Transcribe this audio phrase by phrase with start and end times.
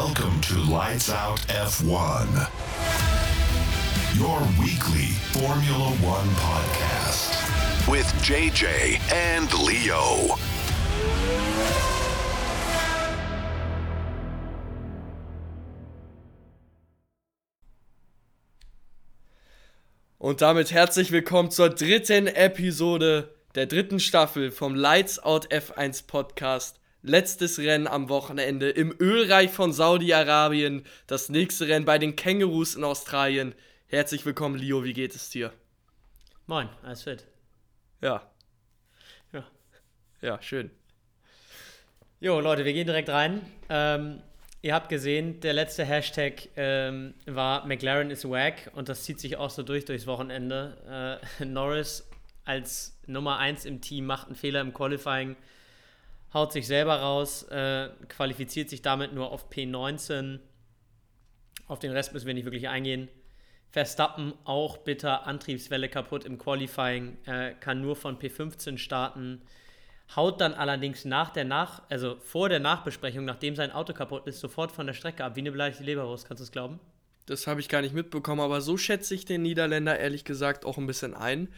[0.00, 2.28] Welcome to Lights Out F1,
[4.16, 7.34] your weekly Formula One podcast
[7.88, 10.38] with JJ and Leo.
[20.18, 26.78] Und damit herzlich willkommen zur dritten Episode der dritten Staffel vom Lights Out F1 Podcast.
[27.02, 30.84] Letztes Rennen am Wochenende im Ölreich von Saudi-Arabien.
[31.06, 33.54] Das nächste Rennen bei den Kängurus in Australien.
[33.86, 34.82] Herzlich willkommen, Leo.
[34.82, 35.52] Wie geht es dir?
[36.46, 37.24] Moin, alles fit.
[38.02, 38.28] Ja.
[39.32, 39.44] Ja.
[40.20, 40.72] Ja, schön.
[42.18, 43.42] Jo, Leute, wir gehen direkt rein.
[43.68, 44.20] Ähm,
[44.60, 49.36] ihr habt gesehen, der letzte Hashtag ähm, war McLaren is wack und das zieht sich
[49.36, 51.20] auch so durch durchs Wochenende.
[51.40, 52.10] Äh, Norris
[52.44, 55.36] als Nummer 1 im Team macht einen Fehler im Qualifying
[56.32, 60.40] haut sich selber raus, äh, qualifiziert sich damit nur auf P19.
[61.66, 63.08] Auf den Rest müssen wir nicht wirklich eingehen.
[63.70, 69.42] Verstappen auch bitter, Antriebswelle kaputt im Qualifying, äh, kann nur von P15 starten.
[70.16, 74.40] Haut dann allerdings nach der Nach, also vor der Nachbesprechung, nachdem sein Auto kaputt ist,
[74.40, 76.80] sofort von der Strecke ab, wie eine beleidigte Leberwurst, kannst du es glauben?
[77.28, 80.78] Das habe ich gar nicht mitbekommen, aber so schätze ich den Niederländer ehrlich gesagt auch
[80.78, 81.48] ein bisschen ein.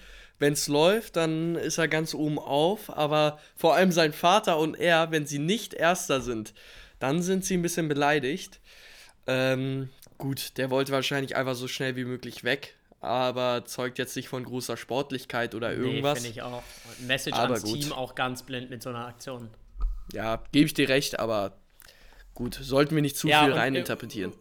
[0.41, 4.75] Wenn es läuft, dann ist er ganz oben auf, aber vor allem sein Vater und
[4.75, 6.55] er, wenn sie nicht Erster sind,
[6.99, 8.59] dann sind sie ein bisschen beleidigt.
[9.29, 14.29] Ähm, gut, der wollte wahrscheinlich einfach so schnell wie möglich weg, aber zeugt jetzt nicht
[14.29, 16.15] von großer Sportlichkeit oder irgendwas.
[16.15, 16.63] Nee, finde ich auch.
[17.07, 17.81] Message aber ans gut.
[17.81, 19.51] Team auch ganz blind mit so einer Aktion.
[20.13, 21.53] Ja, gebe ich dir recht, aber
[22.35, 24.33] gut, sollten wir nicht zu ja, viel reininterpretieren.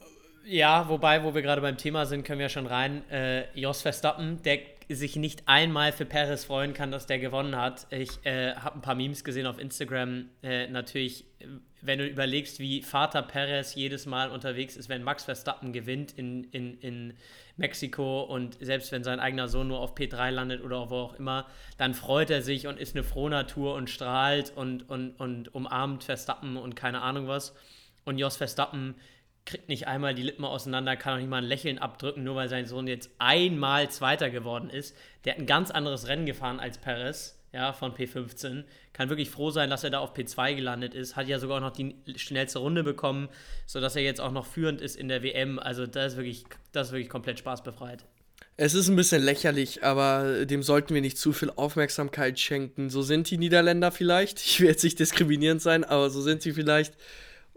[0.51, 3.07] Ja, wobei, wo wir gerade beim Thema sind, können wir schon rein.
[3.11, 4.57] Äh, Jos Verstappen, der
[4.89, 7.85] sich nicht einmal für Perez freuen kann, dass der gewonnen hat.
[7.91, 10.27] Ich äh, habe ein paar Memes gesehen auf Instagram.
[10.41, 11.25] Äh, natürlich,
[11.81, 16.45] wenn du überlegst, wie Vater Perez jedes Mal unterwegs ist, wenn Max Verstappen gewinnt in,
[16.45, 17.13] in, in
[17.55, 21.45] Mexiko und selbst wenn sein eigener Sohn nur auf P3 landet oder wo auch immer,
[21.77, 26.57] dann freut er sich und ist eine Frohnatur und strahlt und, und, und umarmt Verstappen
[26.57, 27.53] und keine Ahnung was.
[28.03, 28.95] Und Jos Verstappen
[29.45, 32.49] kriegt nicht einmal die Lippen auseinander, kann auch nicht mal ein Lächeln abdrücken, nur weil
[32.49, 34.95] sein Sohn jetzt einmal Zweiter geworden ist.
[35.25, 38.63] Der hat ein ganz anderes Rennen gefahren als Perez, ja, von P15.
[38.93, 41.15] Kann wirklich froh sein, dass er da auf P2 gelandet ist.
[41.15, 43.29] Hat ja sogar auch noch die schnellste Runde bekommen,
[43.65, 45.57] sodass er jetzt auch noch führend ist in der WM.
[45.57, 48.05] Also das ist wirklich, das ist wirklich komplett spaßbefreit.
[48.61, 52.89] Es ist ein bisschen lächerlich, aber dem sollten wir nicht zu viel Aufmerksamkeit schenken.
[52.89, 54.41] So sind die Niederländer vielleicht.
[54.41, 56.93] Ich will jetzt nicht diskriminierend sein, aber so sind sie vielleicht.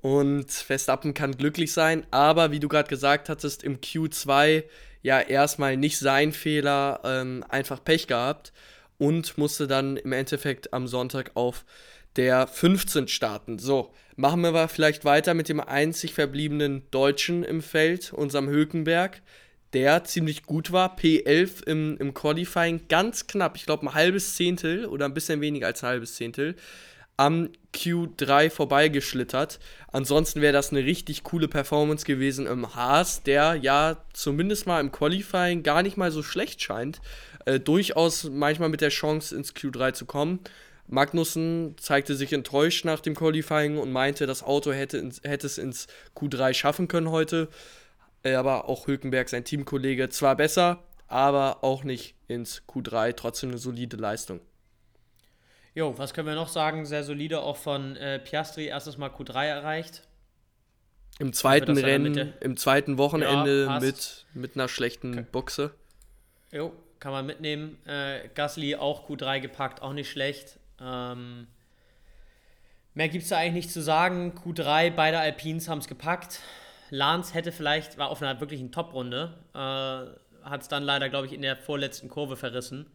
[0.03, 4.65] Und Verstappen kann glücklich sein, aber wie du gerade gesagt hattest, im Q2
[5.03, 8.53] ja erstmal nicht sein Fehler, ähm, einfach Pech gehabt
[8.99, 11.65] und musste dann im Endeffekt am Sonntag auf
[12.17, 13.61] der 15 starten.
[13.61, 19.23] So, machen wir aber vielleicht weiter mit dem einzig verbliebenen Deutschen im Feld, unserem Hülkenberg,
[19.73, 20.97] der ziemlich gut war.
[20.97, 25.69] P11 im, im Qualifying, ganz knapp, ich glaube ein halbes Zehntel oder ein bisschen weniger
[25.69, 26.57] als ein halbes Zehntel
[27.17, 29.59] am Q3 vorbeigeschlittert.
[29.91, 34.93] Ansonsten wäre das eine richtig coole Performance gewesen im Haas, der ja zumindest mal im
[34.93, 37.01] Qualifying gar nicht mal so schlecht scheint.
[37.45, 40.41] Äh, durchaus manchmal mit der Chance ins Q3 zu kommen.
[40.87, 45.59] Magnussen zeigte sich enttäuscht nach dem Qualifying und meinte, das Auto hätte, ins, hätte es
[45.59, 45.87] ins
[46.17, 47.49] Q3 schaffen können heute.
[48.23, 53.15] Äh, aber auch Hülkenberg, sein Teamkollege, zwar besser, aber auch nicht ins Q3.
[53.15, 54.41] Trotzdem eine solide Leistung.
[55.75, 56.85] Jo, was können wir noch sagen?
[56.85, 60.03] Sehr solide auch von äh, Piastri, erstes Mal Q3 erreicht.
[61.19, 65.27] Im zweiten Rennen, im zweiten Wochenende ja, mit, mit einer schlechten okay.
[65.31, 65.75] Buchse.
[66.51, 67.79] Jo, kann man mitnehmen.
[67.87, 70.59] Äh, Gasly auch Q3 gepackt, auch nicht schlecht.
[70.81, 71.47] Ähm,
[72.95, 74.35] mehr gibt es da eigentlich nicht zu sagen.
[74.45, 76.41] Q3, beide Alpines haben es gepackt.
[76.91, 79.59] Lance hätte vielleicht, war auf einer wirklichen Top-Runde, äh,
[80.47, 82.87] hat es dann leider, glaube ich, in der vorletzten Kurve verrissen.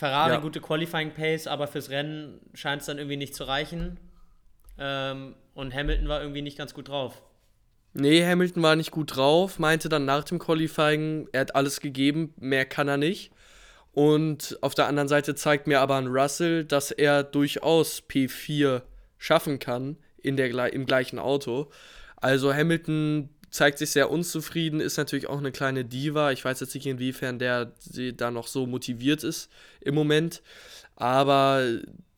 [0.00, 0.40] Ferrari ja.
[0.40, 4.00] gute Qualifying Pace, aber fürs Rennen scheint es dann irgendwie nicht zu reichen.
[4.78, 7.22] Ähm, und Hamilton war irgendwie nicht ganz gut drauf.
[7.92, 12.32] Nee, Hamilton war nicht gut drauf, meinte dann nach dem Qualifying, er hat alles gegeben,
[12.38, 13.30] mehr kann er nicht.
[13.92, 18.80] Und auf der anderen Seite zeigt mir aber ein Russell, dass er durchaus P4
[19.18, 21.70] schaffen kann in der, im gleichen Auto.
[22.16, 26.32] Also Hamilton zeigt sich sehr unzufrieden, ist natürlich auch eine kleine Diva.
[26.32, 27.72] Ich weiß jetzt nicht, inwiefern der
[28.16, 29.50] da noch so motiviert ist
[29.80, 30.42] im Moment.
[30.96, 31.64] Aber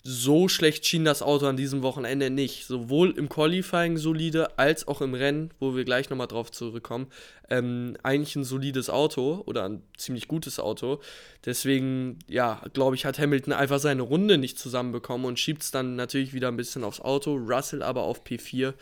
[0.05, 2.67] so schlecht schien das Auto an diesem Wochenende nicht.
[2.67, 7.07] Sowohl im Qualifying solide als auch im Rennen, wo wir gleich nochmal drauf zurückkommen.
[7.49, 11.01] Ähm, eigentlich ein solides Auto oder ein ziemlich gutes Auto.
[11.45, 15.95] Deswegen, ja, glaube ich, hat Hamilton einfach seine Runde nicht zusammenbekommen und schiebt es dann
[15.95, 17.37] natürlich wieder ein bisschen aufs Auto.
[17.37, 18.75] Russell aber auf P4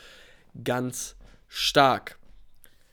[0.64, 1.16] ganz
[1.48, 2.19] Stark.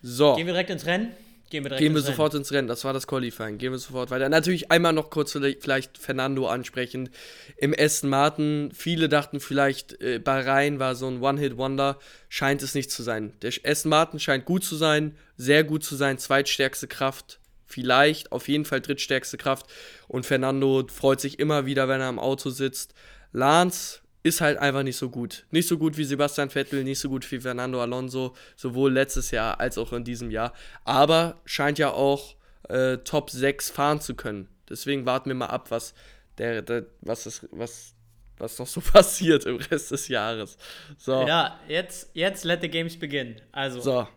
[0.02, 0.36] So.
[0.36, 1.12] Gehen wir direkt ins Rennen?
[1.50, 2.42] Gehen wir, direkt Gehen wir ins sofort Rennen.
[2.42, 2.68] ins Rennen.
[2.68, 3.58] Das war das Qualifying.
[3.58, 4.28] Gehen wir sofort weiter.
[4.28, 7.10] Natürlich einmal noch kurz vielleicht Fernando ansprechen.
[7.56, 12.00] Im Aston Martin, viele dachten vielleicht, äh, Bahrain war so ein One-Hit-Wonder.
[12.28, 13.34] Scheint es nicht zu sein.
[13.42, 16.18] Der Aston Martin scheint gut zu sein, sehr gut zu sein.
[16.18, 17.40] Zweitstärkste Kraft.
[17.66, 19.68] Vielleicht, auf jeden Fall drittstärkste Kraft.
[20.08, 22.94] Und Fernando freut sich immer wieder, wenn er im Auto sitzt.
[23.32, 25.46] Lance ist halt einfach nicht so gut.
[25.52, 29.60] Nicht so gut wie Sebastian Vettel, nicht so gut wie Fernando Alonso, sowohl letztes Jahr
[29.60, 30.54] als auch in diesem Jahr.
[30.84, 32.36] Aber scheint ja auch
[32.70, 34.50] äh, Top 6 fahren zu können.
[34.70, 35.94] Deswegen warten wir mal ab, was,
[36.38, 37.94] der, der, was, ist, was,
[38.38, 40.58] was noch so passiert im Rest des Jahres.
[40.98, 41.26] So.
[41.26, 43.42] Ja, jetzt, jetzt let the games begin.
[43.52, 43.80] Also.
[43.80, 44.08] So.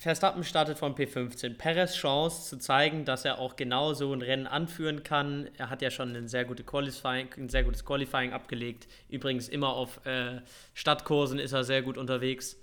[0.00, 1.56] Verstappen startet von P15.
[1.56, 5.50] Perez Chance zu zeigen, dass er auch genau so ein Rennen anführen kann.
[5.58, 8.86] Er hat ja schon ein sehr, gute ein sehr gutes Qualifying abgelegt.
[9.08, 10.40] Übrigens immer auf äh,
[10.74, 12.60] Stadtkursen ist er sehr gut unterwegs.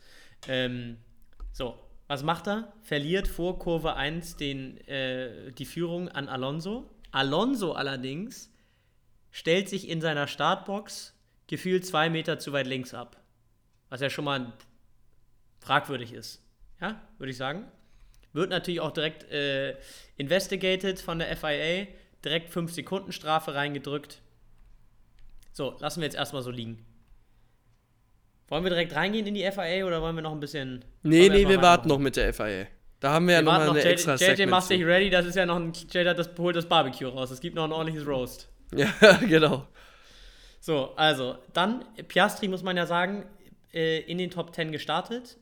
[0.48, 0.98] Ähm,
[1.52, 1.78] so,
[2.08, 2.72] was macht er?
[2.84, 6.90] Verliert vor Kurve 1 den, äh, die Führung an Alonso.
[7.12, 8.50] Alonso allerdings
[9.32, 11.14] stellt sich in seiner Startbox
[11.48, 13.22] gefühlt zwei Meter zu weit links ab.
[13.90, 14.54] Was ja schon mal
[15.60, 16.45] fragwürdig ist.
[16.82, 17.66] Ja, würde ich sagen.
[18.34, 19.78] Wird natürlich auch direkt äh,
[20.18, 21.88] investigated von der FIA.
[22.24, 24.22] Direkt 5 Sekunden Strafe reingedrückt.
[25.52, 26.86] So, lassen wir jetzt erstmal so liegen.
[28.48, 30.84] Wollen wir direkt reingehen in die FIA oder wollen wir noch ein bisschen.
[31.02, 32.68] Nee, nee, wir warten noch mit der FIA.
[33.00, 35.26] Da haben wir, wir ja nochmal eine J extra JJ, JJ machst dich ready, das
[35.26, 35.72] ist ja noch ein.
[35.72, 37.32] JJ das, holt das Barbecue raus.
[37.32, 38.50] Es gibt noch ein ordentliches Roast.
[38.76, 38.92] Ja,
[39.28, 39.68] genau.
[40.60, 43.24] So, also, dann Piastri, muss man ja sagen,
[43.72, 45.38] äh, in den Top 10 gestartet.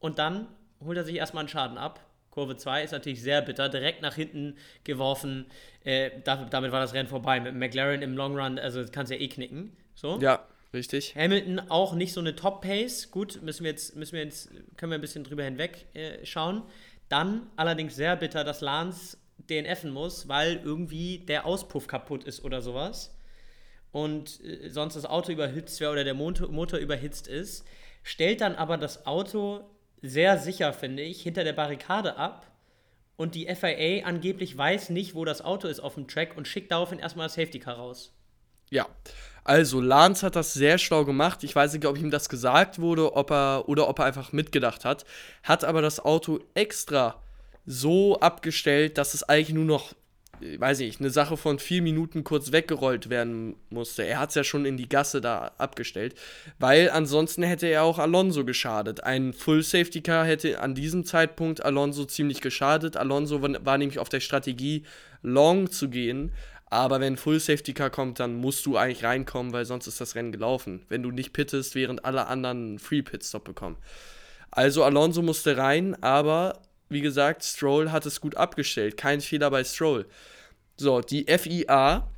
[0.00, 0.48] Und dann
[0.84, 2.00] holt er sich erstmal einen Schaden ab.
[2.30, 5.46] Kurve 2 ist natürlich sehr bitter, direkt nach hinten geworfen.
[5.84, 7.38] Äh, damit war das Rennen vorbei.
[7.38, 9.76] Mit McLaren im Long Run, also das kannst du ja eh knicken.
[9.94, 10.18] So.
[10.20, 11.14] Ja, richtig.
[11.14, 13.12] Hamilton auch nicht so eine Top-Pace.
[13.12, 16.62] Gut, müssen wir jetzt, müssen wir jetzt, können wir ein bisschen drüber hinweg äh, schauen.
[17.08, 19.16] Dann allerdings sehr bitter, dass Lance
[19.48, 23.16] DNFen muss, weil irgendwie der Auspuff kaputt ist oder sowas.
[23.92, 27.64] Und äh, sonst das Auto überhitzt wäre oder der Motor, Motor überhitzt ist.
[28.02, 29.64] Stellt dann aber das Auto
[30.04, 32.46] sehr sicher, finde ich, hinter der Barrikade ab.
[33.16, 36.72] Und die FIA angeblich weiß nicht, wo das Auto ist auf dem Track und schickt
[36.72, 38.12] daraufhin erstmal das Safety Car raus.
[38.70, 38.88] Ja,
[39.44, 41.44] also Lance hat das sehr schlau gemacht.
[41.44, 44.84] Ich weiß nicht, ob ihm das gesagt wurde ob er, oder ob er einfach mitgedacht
[44.84, 45.04] hat.
[45.42, 47.22] Hat aber das Auto extra
[47.66, 49.94] so abgestellt, dass es eigentlich nur noch
[50.58, 54.04] weiß ich, eine Sache von vier Minuten kurz weggerollt werden musste.
[54.04, 56.14] Er hat es ja schon in die Gasse da abgestellt,
[56.58, 59.02] weil ansonsten hätte er auch Alonso geschadet.
[59.02, 62.96] Ein Full Safety Car hätte an diesem Zeitpunkt Alonso ziemlich geschadet.
[62.96, 64.84] Alonso war, nämlich auf der Strategie,
[65.22, 66.32] long zu gehen.
[66.66, 70.14] Aber wenn Full Safety Car kommt, dann musst du eigentlich reinkommen, weil sonst ist das
[70.14, 70.84] Rennen gelaufen.
[70.88, 73.76] Wenn du nicht pittest, während alle anderen Free Pitstop bekommen.
[74.50, 78.96] Also Alonso musste rein, aber wie gesagt, Stroll hat es gut abgestellt.
[78.96, 80.06] Kein Fehler bei Stroll.
[80.76, 82.08] So, die FIA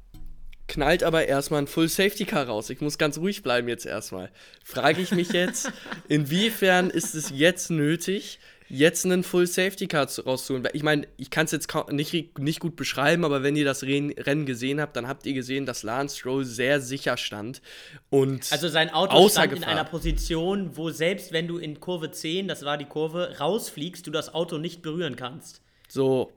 [0.69, 2.71] knallt aber erstmal ein Full Safety Car raus.
[2.71, 4.31] Ich muss ganz ruhig bleiben jetzt erstmal.
[4.65, 5.71] Frage ich mich jetzt,
[6.09, 8.39] inwiefern ist es jetzt nötig,
[8.69, 10.69] jetzt einen Full Safety Car rauszuholen?
[10.73, 14.47] Ich meine, ich kann es jetzt nicht, nicht gut beschreiben, aber wenn ihr das Rennen
[14.47, 17.63] gesehen habt, dann habt ihr gesehen, dass Lance Stroll sehr sicher stand.
[18.11, 22.49] Und also sein Auto stand in einer Position, wo selbst wenn du in Kurve 10,
[22.49, 25.63] das war die Kurve, rausfliegst, du das Auto nicht berühren kannst.
[25.89, 26.33] So,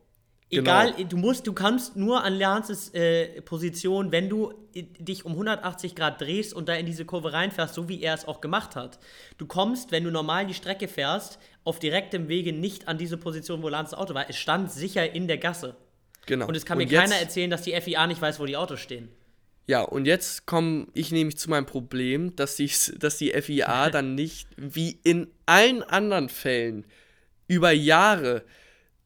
[0.51, 1.09] Egal, genau.
[1.09, 6.21] du musst, du kannst nur an Lances äh, Position, wenn du dich um 180 Grad
[6.21, 8.99] drehst und da in diese Kurve reinfährst, so wie er es auch gemacht hat.
[9.37, 13.61] Du kommst, wenn du normal die Strecke fährst, auf direktem Wege nicht an diese Position,
[13.61, 14.27] wo Lances Auto war.
[14.29, 15.75] Es stand sicher in der Gasse.
[16.25, 16.47] Genau.
[16.47, 18.79] Und es kann mir jetzt, keiner erzählen, dass die FIA nicht weiß, wo die Autos
[18.79, 19.09] stehen.
[19.67, 24.15] Ja, und jetzt komme ich nämlich zu meinem Problem, dass die, dass die FIA dann
[24.15, 26.85] nicht, wie in allen anderen Fällen,
[27.47, 28.43] über Jahre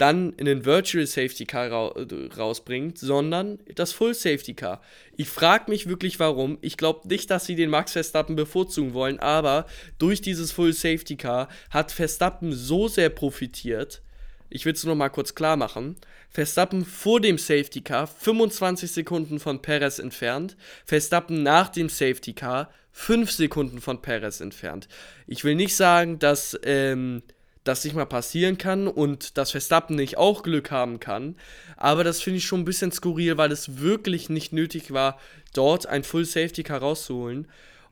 [0.03, 1.93] dann in den Virtual Safety Car ra
[2.37, 4.81] rausbringt, sondern das Full Safety Car.
[5.15, 6.57] Ich frage mich wirklich warum.
[6.59, 9.65] Ich glaube nicht, dass sie den Max Verstappen bevorzugen wollen, aber
[9.99, 14.01] durch dieses Full Safety Car hat Verstappen so sehr profitiert.
[14.49, 15.95] Ich will es nur mal kurz klar machen.
[16.29, 20.57] Verstappen vor dem Safety Car 25 Sekunden von Perez entfernt.
[20.83, 24.89] Verstappen nach dem Safety Car 5 Sekunden von Perez entfernt.
[25.27, 27.23] Ich will nicht sagen, dass ähm,
[27.63, 31.35] das nicht mal passieren kann und dass Verstappen nicht auch Glück haben kann.
[31.77, 35.19] Aber das finde ich schon ein bisschen skurril, weil es wirklich nicht nötig war,
[35.53, 37.47] dort ein Full Safety Car rauszuholen.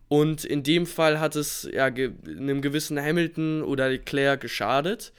[0.08, 5.14] Und in dem Fall hat es ja einem gewissen Hamilton oder Leclerc geschadet.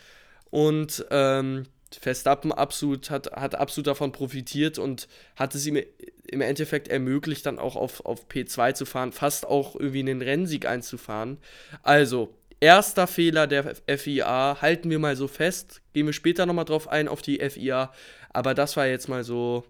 [0.51, 1.65] Und ähm,
[1.99, 5.83] Verstappen absolut, hat, hat absolut davon profitiert und hat es ihm
[6.27, 10.67] im Endeffekt ermöglicht, dann auch auf, auf P2 zu fahren, fast auch irgendwie einen Rennsieg
[10.67, 11.39] einzufahren.
[11.83, 15.83] Also, erster Fehler der FIA, halten wir mal so fest.
[15.93, 17.93] Gehen wir später nochmal drauf ein, auf die FIA.
[18.31, 19.65] Aber das war jetzt mal so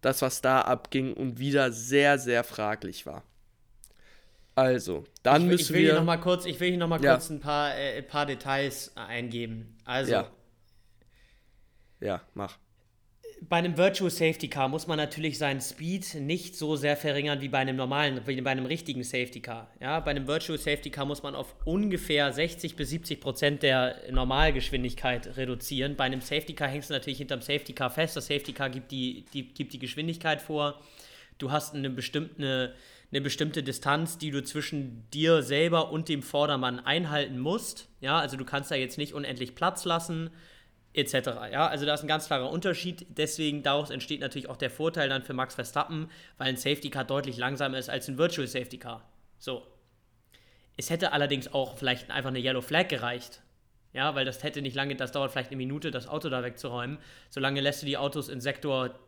[0.00, 3.22] das, was da abging und wieder sehr, sehr fraglich war.
[4.54, 5.90] Also, dann ich, müssen ich will wir.
[5.90, 7.12] Hier noch mal kurz, ich will hier nochmal Ja.
[7.14, 9.76] kurz ein paar, äh, ein paar Details eingeben.
[9.84, 10.30] Also, Ja.
[12.00, 12.58] Ja, mach.
[13.42, 17.48] Bei einem Virtual Safety Car muss man natürlich seinen Speed nicht so sehr verringern wie
[17.48, 19.70] bei einem normalen, wie bei einem richtigen Safety Car.
[19.80, 23.96] Ja, bei einem Virtual Safety Car muss man auf ungefähr 60 bis 70 Prozent der
[24.10, 25.96] Normalgeschwindigkeit reduzieren.
[25.96, 28.16] Bei einem Safety Car hängst du natürlich hinterm Safety Car fest.
[28.16, 30.80] Das Safety Car gibt die, die, gibt die Geschwindigkeit vor.
[31.38, 32.74] Du hast eine bestimmte,
[33.12, 37.88] eine bestimmte Distanz, die du zwischen dir selber und dem Vordermann einhalten musst.
[38.00, 40.30] Ja, also du kannst da jetzt nicht unendlich Platz lassen
[40.94, 41.14] etc.
[41.52, 43.06] Ja, also da ist ein ganz klarer Unterschied.
[43.10, 47.04] Deswegen daraus entsteht natürlich auch der Vorteil dann für Max Verstappen, weil ein Safety Car
[47.04, 49.04] deutlich langsamer ist als ein Virtual Safety Car.
[49.38, 49.66] So.
[50.76, 53.42] Es hätte allerdings auch vielleicht einfach eine Yellow Flag gereicht.
[53.92, 56.98] Ja, weil das hätte nicht lange, das dauert vielleicht eine Minute, das Auto da wegzuräumen.
[57.30, 58.98] Solange lässt du die Autos in Sektor,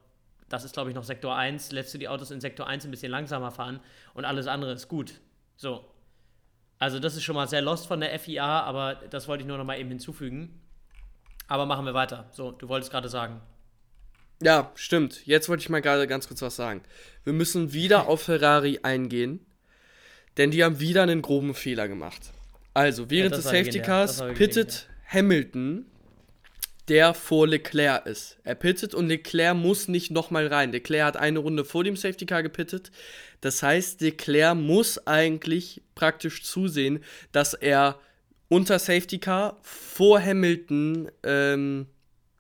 [0.49, 2.91] das ist glaube ich noch Sektor 1, lässt du die Autos in Sektor 1 ein
[2.91, 3.81] bisschen langsamer fahren
[4.15, 5.21] und alles andere ist gut.
[5.57, 5.85] So.
[6.79, 9.59] Also das ist schon mal sehr lost von der FIA, aber das wollte ich nur
[9.59, 10.60] noch mal eben hinzufügen.
[11.51, 12.27] Aber machen wir weiter.
[12.31, 13.41] So, du wolltest gerade sagen.
[14.41, 15.27] Ja, stimmt.
[15.27, 16.83] Jetzt wollte ich mal gerade ganz kurz was sagen.
[17.25, 19.45] Wir müssen wieder auf Ferrari eingehen,
[20.37, 22.31] denn die haben wieder einen groben Fehler gemacht.
[22.73, 23.81] Also, während das des Safety.
[23.81, 25.87] Cars pittet Hamilton,
[26.87, 28.39] der vor Leclerc ist.
[28.45, 30.71] Er pittet und Leclerc muss nicht nochmal rein.
[30.71, 32.93] Leclerc hat eine Runde vor dem Safety Car gepittet.
[33.41, 37.03] Das heißt, Leclerc muss eigentlich praktisch zusehen,
[37.33, 37.99] dass er
[38.51, 41.87] unter Safety Car vor Hamilton, ähm,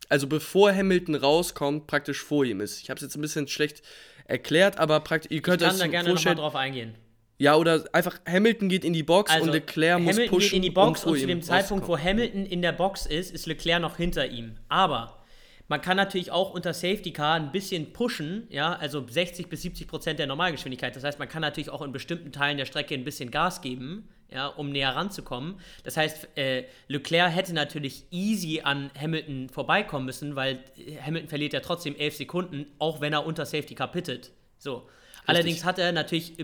[0.08, 2.82] also bevor Hamilton rauskommt, praktisch vor ihm ist.
[2.82, 3.80] Ich habe es jetzt ein bisschen schlecht
[4.26, 6.94] erklärt, aber praktisch, ihr könnt Ich euch kann da so gerne nochmal drauf eingehen.
[7.38, 10.56] ja, oder einfach Hamilton geht in die Box Also, und Leclerc muss Hamilton pushen geht
[10.56, 12.10] in die Box und und zu dem Zeitpunkt, wo rauskommen.
[12.18, 14.56] Hamilton in der Box ist, ist Leclerc noch hinter ihm.
[14.68, 15.24] Aber
[15.68, 19.86] man kann natürlich auch unter Safety Car ein bisschen pushen, ja, also 60 bis 70
[19.86, 20.96] Prozent der Normalgeschwindigkeit.
[20.96, 24.08] Das heißt, man kann natürlich auch in bestimmten Teilen der Strecke ein bisschen Gas geben,
[24.32, 25.60] ja, um näher ranzukommen.
[25.84, 31.52] Das heißt, äh, Leclerc hätte natürlich easy an Hamilton vorbeikommen müssen, weil äh, Hamilton verliert
[31.52, 34.30] ja trotzdem 11 Sekunden, auch wenn er unter Safety Car pittet.
[34.58, 34.88] So.
[35.26, 36.34] Allerdings hat er natürlich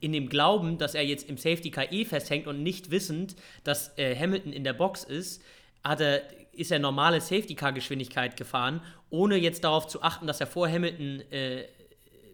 [0.00, 3.96] in dem Glauben, dass er jetzt im Safety Car eh festhängt und nicht wissend, dass
[3.96, 5.42] äh, Hamilton in der Box ist,
[5.82, 6.22] hat er,
[6.52, 10.68] ist er normale Safety Car Geschwindigkeit gefahren, ohne jetzt darauf zu achten, dass er vor
[10.68, 11.64] Hamilton, äh,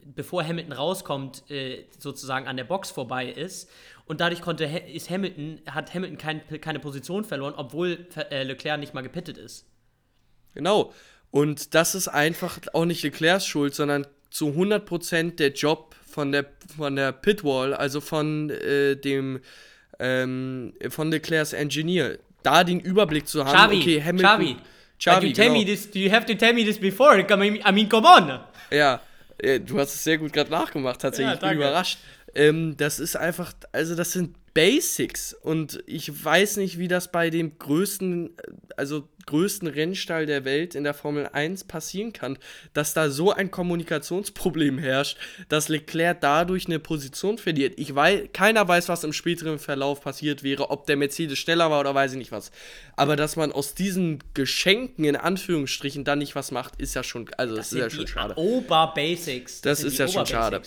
[0.04, 3.70] bevor Hamilton rauskommt, äh, sozusagen an der Box vorbei ist.
[4.10, 8.92] Und dadurch konnte, ist Hamilton, hat Hamilton kein, keine Position verloren, obwohl äh, Leclerc nicht
[8.92, 9.68] mal gepittet ist.
[10.52, 10.92] Genau.
[11.30, 16.46] Und das ist einfach auch nicht Leclercs Schuld, sondern zu 100% der Job von der,
[16.76, 19.42] von der Pitwall, also von äh, dem
[20.00, 23.56] ähm, von Leclercs Engineer, da den Überblick zu haben.
[23.56, 24.56] Xavi, okay, Hamilton, Xavi,
[24.98, 25.58] Xavi, you, tell genau.
[25.60, 27.16] me this, you have to tell me this before.
[27.16, 28.40] I mean, I mean come on.
[28.72, 29.02] Ja,
[29.38, 31.28] äh, du hast es sehr gut gerade nachgemacht, tatsächlich.
[31.28, 31.98] Ja, ich bin überrascht.
[32.34, 37.30] Ähm, das ist einfach, also das sind Basics und ich weiß nicht, wie das bei
[37.30, 38.30] dem größten,
[38.76, 42.36] also größten Rennstall der Welt in der Formel 1 passieren kann,
[42.72, 45.18] dass da so ein Kommunikationsproblem herrscht,
[45.48, 47.74] dass Leclerc dadurch eine Position verliert.
[47.76, 51.78] Ich weiß, keiner weiß, was im späteren Verlauf passiert wäre, ob der Mercedes schneller war
[51.78, 52.50] oder weiß ich nicht was.
[52.96, 57.30] Aber dass man aus diesen Geschenken in Anführungsstrichen dann nicht was macht, ist ja schon,
[57.36, 58.36] also das, ist ja schon schade.
[58.36, 59.60] Oberbasics.
[59.60, 60.60] Das sind ist ja schon schade.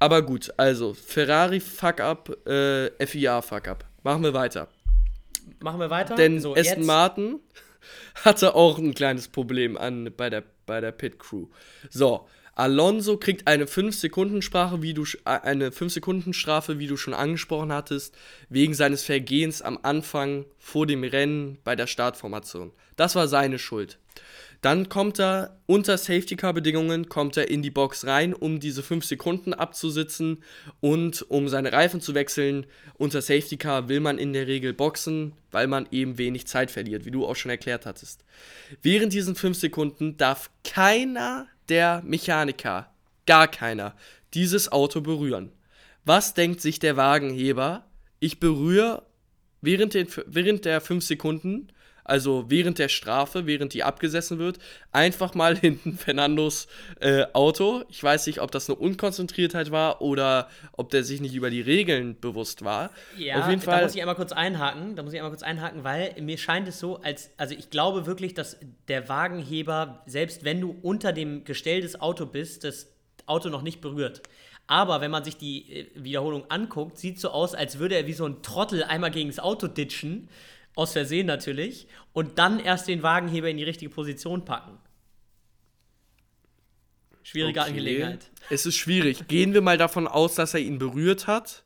[0.00, 3.84] Aber gut, also Ferrari Fuck up, äh, FIA Fuck up.
[4.02, 4.68] Machen wir weiter.
[5.60, 6.14] Machen wir weiter.
[6.14, 7.40] Denn so, Aston Martin
[8.24, 11.48] hatte auch ein kleines Problem an, bei, der, bei der Pit Crew.
[11.90, 18.14] So, Alonso kriegt eine 5-Sekunden-Strafe, wie du äh, eine 5-Sekunden-Strafe, wie du schon angesprochen hattest,
[18.48, 22.72] wegen seines Vergehens am Anfang vor dem Rennen bei der Startformation.
[22.96, 23.98] Das war seine Schuld.
[24.60, 29.54] Dann kommt er unter Safety-Car-Bedingungen, kommt er in die Box rein, um diese 5 Sekunden
[29.54, 30.42] abzusitzen
[30.80, 32.66] und um seine Reifen zu wechseln.
[32.98, 37.10] Unter Safety-Car will man in der Regel boxen, weil man eben wenig Zeit verliert, wie
[37.10, 38.24] du auch schon erklärt hattest.
[38.82, 42.92] Während diesen 5 Sekunden darf keiner der Mechaniker,
[43.26, 43.94] gar keiner,
[44.34, 45.52] dieses Auto berühren.
[46.04, 47.86] Was denkt sich der Wagenheber?
[48.18, 49.06] Ich berühre
[49.62, 51.68] während, den, während der 5 Sekunden,
[52.10, 54.58] also während der Strafe, während die abgesessen wird,
[54.90, 56.66] einfach mal hinten Fernandos
[57.00, 57.84] äh, Auto.
[57.88, 61.60] Ich weiß nicht, ob das eine Unkonzentriertheit war oder ob der sich nicht über die
[61.60, 62.90] Regeln bewusst war.
[63.16, 63.82] Ja, Auf jeden da Fall.
[63.84, 64.96] muss ich einmal kurz einhaken.
[64.96, 68.06] Da muss ich einmal kurz einhaken, weil mir scheint es so, als also ich glaube
[68.06, 72.92] wirklich, dass der Wagenheber, selbst wenn du unter dem Gestell des Autos bist, das
[73.26, 74.22] Auto noch nicht berührt.
[74.66, 78.12] Aber wenn man sich die äh, Wiederholung anguckt, sieht so aus, als würde er wie
[78.12, 80.28] so ein Trottel einmal gegen das Auto ditchen
[80.76, 84.78] aus Versehen natürlich, und dann erst den Wagenheber in die richtige Position packen.
[87.22, 87.68] Schwierige Okay.
[87.70, 88.30] Angelegenheit.
[88.48, 89.28] Es ist schwierig.
[89.28, 91.64] Gehen wir mal davon aus, dass er ihn berührt hat.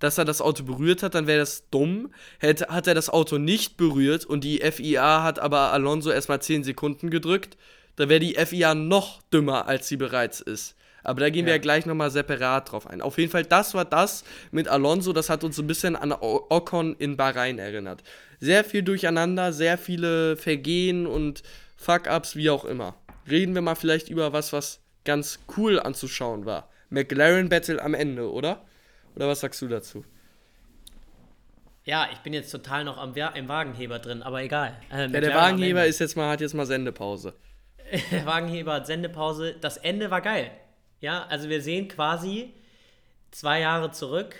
[0.00, 2.12] Dass er das Auto berührt hat, dann wäre das dumm.
[2.38, 6.62] Hätte, hat er das Auto nicht berührt und die FIA hat aber Alonso erstmal 10
[6.62, 7.56] Sekunden gedrückt,
[7.96, 10.76] dann wäre die FIA noch dümmer, als sie bereits ist.
[11.02, 11.56] Aber da gehen wir Ja.
[11.56, 13.00] ja gleich nochmal separat drauf ein.
[13.02, 16.46] Auf jeden Fall, das war das mit Alonso, das hat uns ein bisschen an O-
[16.48, 18.04] Ocon in Bahrain erinnert.
[18.40, 21.42] Sehr viel Durcheinander, sehr viele Vergehen und
[21.76, 22.94] Fuck-Ups, wie auch immer.
[23.28, 26.68] Reden wir mal vielleicht über was, was ganz cool anzuschauen war.
[26.90, 28.64] McLaren Battle am Ende, oder?
[29.16, 30.04] Oder was sagst du dazu?
[31.84, 34.76] Ja, ich bin jetzt total noch am im Wagenheber drin, aber egal.
[34.92, 37.34] Äh, Ja, der Wagenheber ist jetzt mal, hat jetzt mal Sendepause.
[38.10, 39.56] Der Wagenheber hat Sendepause.
[39.58, 40.50] Das Ende war geil.
[41.00, 42.52] Ja, also wir sehen quasi
[43.30, 44.36] zwei Jahre zurück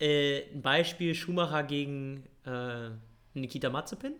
[0.00, 2.90] äh, ein Beispiel Schumacher gegen äh,
[3.40, 4.14] Nikita Mazepin.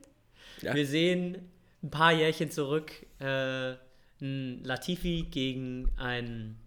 [0.62, 0.74] Ja.
[0.74, 1.50] Wir sehen
[1.82, 3.74] ein paar Jährchen zurück äh,
[4.20, 6.58] ein Latifi gegen einen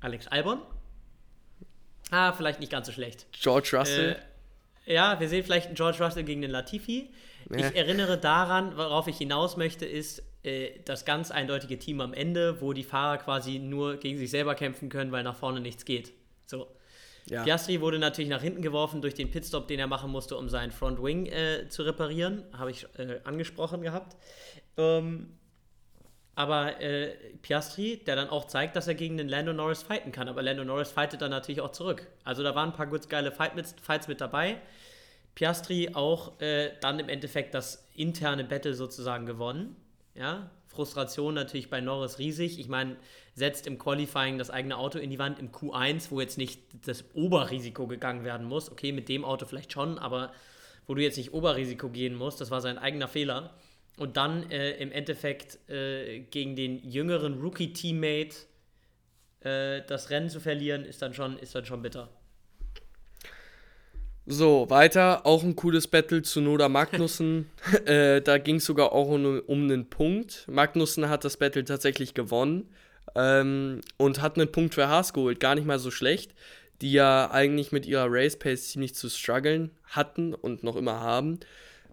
[0.00, 0.60] Alex Albon.
[2.10, 3.26] Ah, vielleicht nicht ganz so schlecht.
[3.32, 4.16] George Russell.
[4.86, 7.10] Äh, ja, wir sehen vielleicht einen George Russell gegen den Latifi.
[7.50, 7.58] Ja.
[7.58, 12.60] Ich erinnere daran, worauf ich hinaus möchte, ist äh, das ganz eindeutige Team am Ende,
[12.60, 16.12] wo die Fahrer quasi nur gegen sich selber kämpfen können, weil nach vorne nichts geht.
[16.46, 16.66] So.
[17.30, 17.44] Ja.
[17.44, 20.70] Piastri wurde natürlich nach hinten geworfen durch den Pitstop, den er machen musste, um seinen
[20.72, 22.44] Front Wing äh, zu reparieren.
[22.56, 24.16] Habe ich äh, angesprochen gehabt.
[24.76, 25.38] Ähm,
[26.34, 30.28] aber äh, Piastri, der dann auch zeigt, dass er gegen den Lando Norris fighten kann.
[30.28, 32.06] Aber Lando Norris fightet dann natürlich auch zurück.
[32.24, 34.56] Also da waren ein paar gut geile Fight mit, Fights mit dabei.
[35.34, 39.76] Piastri auch äh, dann im Endeffekt das interne Battle sozusagen gewonnen.
[40.14, 42.60] Ja, Frustration natürlich bei Norris riesig.
[42.60, 42.96] Ich meine,
[43.34, 47.04] setzt im Qualifying das eigene Auto in die Wand im Q1, wo jetzt nicht das
[47.14, 48.70] Oberrisiko gegangen werden muss.
[48.70, 50.32] Okay, mit dem Auto vielleicht schon, aber
[50.86, 53.52] wo du jetzt nicht Oberrisiko gehen musst, das war sein eigener Fehler.
[53.96, 58.36] Und dann äh, im Endeffekt äh, gegen den jüngeren Rookie-Teammate
[59.40, 62.08] äh, das Rennen zu verlieren, ist dann schon, ist dann schon bitter.
[64.32, 65.26] So, weiter.
[65.26, 67.50] Auch ein cooles Battle zu Noda Magnussen.
[67.84, 70.44] äh, da ging es sogar auch um, um einen Punkt.
[70.48, 72.68] Magnussen hat das Battle tatsächlich gewonnen
[73.16, 75.40] ähm, und hat einen Punkt für Haas geholt.
[75.40, 76.32] Gar nicht mal so schlecht.
[76.80, 81.40] Die ja eigentlich mit ihrer Race Pace ziemlich zu strugglen hatten und noch immer haben.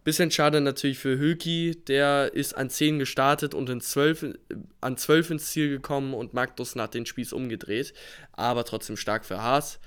[0.03, 4.33] Bisschen schade natürlich für Hülki, der ist an 10 gestartet und in 12, äh,
[4.79, 7.95] an 12 ins Ziel gekommen und Magnussen hat den Spieß umgedreht.
[8.33, 9.79] Aber trotzdem stark für Haas.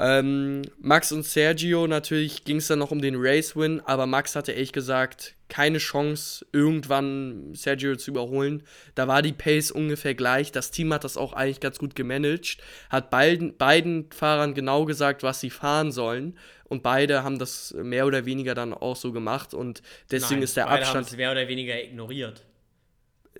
[0.00, 4.52] Ähm, Max und Sergio, natürlich ging es dann noch um den Race-Win, aber Max hatte
[4.52, 8.62] ehrlich gesagt keine Chance, irgendwann Sergio zu überholen.
[8.94, 10.52] Da war die Pace ungefähr gleich.
[10.52, 12.58] Das Team hat das auch eigentlich ganz gut gemanagt,
[12.90, 16.38] hat beiden, beiden Fahrern genau gesagt, was sie fahren sollen.
[16.64, 19.54] Und beide haben das mehr oder weniger dann auch so gemacht.
[19.54, 21.06] Und deswegen Nein, ist der beide haben Abstand.
[21.08, 22.44] es mehr oder weniger ignoriert.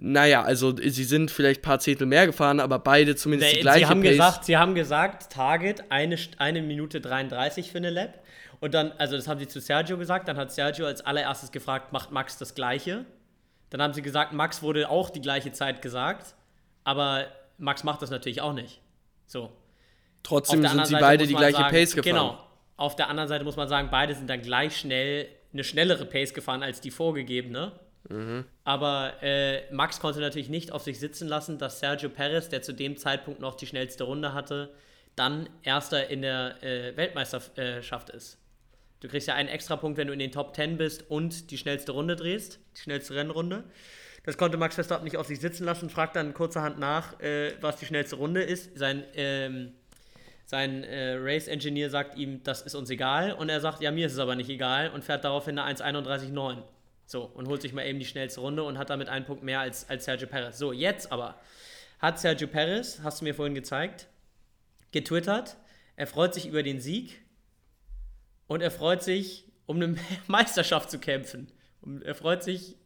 [0.00, 3.80] Naja, also sie sind vielleicht ein paar Zehntel mehr gefahren, aber beide zumindest die gleiche
[3.80, 4.10] sie, haben Pace.
[4.10, 8.22] gesagt, sie haben gesagt, Target eine, eine Minute 33 für eine Lap.
[8.60, 11.92] Und dann, also das haben sie zu Sergio gesagt, dann hat Sergio als allererstes gefragt,
[11.92, 13.04] macht Max das gleiche?
[13.70, 16.34] Dann haben sie gesagt, Max wurde auch die gleiche Zeit gesagt,
[16.84, 17.26] aber
[17.58, 18.80] Max macht das natürlich auch nicht.
[19.26, 19.52] So.
[20.22, 22.14] Trotzdem sind sie Seite beide die gleiche sagen, Pace gefahren.
[22.14, 22.44] Genau.
[22.76, 26.34] Auf der anderen Seite muss man sagen, beide sind dann gleich schnell eine schnellere Pace
[26.34, 27.72] gefahren als die vorgegebene.
[28.08, 28.44] Mhm.
[28.64, 32.72] Aber äh, Max konnte natürlich nicht auf sich sitzen lassen, dass Sergio Perez, der zu
[32.72, 34.70] dem Zeitpunkt noch die schnellste Runde hatte,
[35.16, 38.38] dann Erster in der äh, Weltmeisterschaft ist.
[39.00, 41.92] Du kriegst ja einen Extrapunkt, wenn du in den Top 10 bist und die schnellste
[41.92, 43.64] Runde drehst, die schnellste Rennrunde.
[44.24, 47.76] Das konnte Max Verstappen nicht auf sich sitzen lassen, fragt dann kurzerhand nach, äh, was
[47.76, 48.76] die schnellste Runde ist.
[48.76, 49.72] Sein, ähm,
[50.44, 53.32] sein äh, Race-Engineer sagt ihm, das ist uns egal.
[53.32, 56.62] Und er sagt, ja, mir ist es aber nicht egal und fährt daraufhin eine 1,31,9.
[57.08, 59.60] So, und holt sich mal eben die schnellste Runde und hat damit einen Punkt mehr
[59.60, 60.58] als, als Sergio Perez.
[60.58, 61.40] So, jetzt aber
[62.00, 64.08] hat Sergio Perez, hast du mir vorhin gezeigt,
[64.92, 65.56] getwittert,
[65.96, 67.22] er freut sich über den Sieg
[68.46, 71.50] und er freut sich, um eine Meisterschaft zu kämpfen.
[71.80, 72.76] Und er freut sich,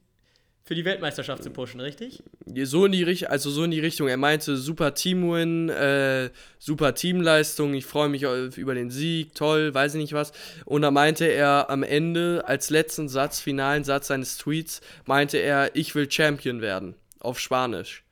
[0.64, 2.22] für die Weltmeisterschaft zu pushen, richtig?
[2.62, 4.08] So in die Richtung, also so in die Richtung.
[4.08, 9.94] Er meinte, super Teamwin, äh, super Teamleistung, ich freue mich über den Sieg, toll, weiß
[9.94, 10.32] ich nicht was.
[10.64, 15.74] Und da meinte er am Ende, als letzten Satz, finalen Satz seines Tweets, meinte er,
[15.74, 16.94] ich will Champion werden.
[17.18, 18.04] Auf Spanisch.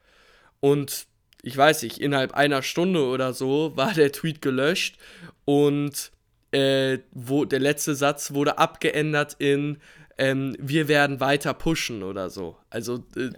[0.59, 1.07] Und
[1.43, 4.97] ich weiß nicht, innerhalb einer Stunde oder so war der Tweet gelöscht
[5.45, 6.11] und
[6.51, 9.77] äh, wo der letzte Satz wurde abgeändert in
[10.21, 12.55] ähm, wir werden weiter pushen oder so.
[12.69, 13.31] Also, äh,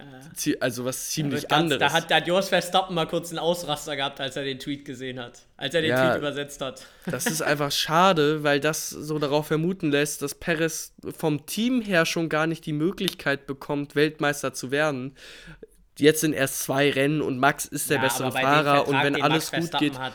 [0.44, 0.56] ja.
[0.60, 1.80] also was ziemlich da anderes.
[1.80, 4.84] Da hat, da hat Jos Verstappen mal kurz einen Ausraster gehabt, als er den Tweet
[4.84, 5.40] gesehen hat.
[5.56, 6.84] Als er den ja, Tweet übersetzt hat.
[7.06, 12.04] Das ist einfach schade, weil das so darauf vermuten lässt, dass Perez vom Team her
[12.04, 15.14] schon gar nicht die Möglichkeit bekommt, Weltmeister zu werden.
[15.98, 19.52] Jetzt sind erst zwei Rennen und Max ist der ja, bessere Fahrer und wenn alles
[19.52, 19.98] gut geht.
[19.98, 20.12] Hat.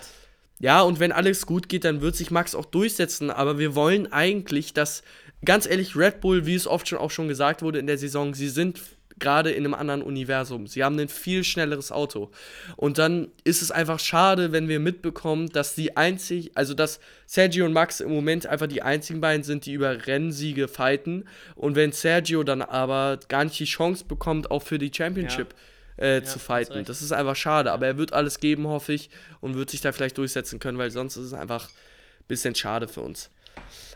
[0.59, 3.31] Ja, und wenn alles gut geht, dann wird sich Max auch durchsetzen.
[3.31, 5.01] Aber wir wollen eigentlich, dass
[5.45, 8.33] ganz ehrlich, Red Bull, wie es oft schon auch schon gesagt wurde in der Saison,
[8.33, 8.79] sie sind
[9.19, 10.65] gerade in einem anderen Universum.
[10.67, 12.31] Sie haben ein viel schnelleres Auto.
[12.77, 17.65] Und dann ist es einfach schade, wenn wir mitbekommen, dass die einzig, also dass Sergio
[17.65, 21.25] und Max im Moment einfach die einzigen beiden sind, die über Rennsiege fighten.
[21.55, 25.49] Und wenn Sergio dann aber gar nicht die Chance bekommt, auch für die Championship.
[25.49, 25.59] Ja.
[25.97, 26.85] Äh, ja, zu fighten.
[26.85, 29.09] Das ist einfach schade, aber er wird alles geben, hoffe ich,
[29.41, 32.87] und wird sich da vielleicht durchsetzen können, weil sonst ist es einfach ein bisschen schade
[32.87, 33.29] für uns.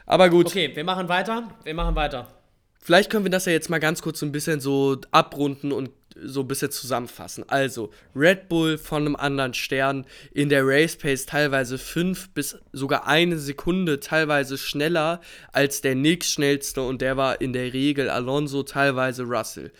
[0.06, 0.48] Aber gut.
[0.48, 1.50] Okay, wir machen weiter.
[1.64, 2.28] Wir machen weiter.
[2.80, 5.90] Vielleicht können wir das ja jetzt mal ganz kurz so ein bisschen so abrunden und
[6.16, 7.46] so ein bisschen zusammenfassen.
[7.48, 13.08] Also, Red Bull von einem anderen Stern in der Race Pace teilweise fünf bis sogar
[13.08, 19.24] eine Sekunde teilweise schneller als der nächstschnellste und der war in der Regel Alonso, teilweise
[19.24, 19.72] Russell.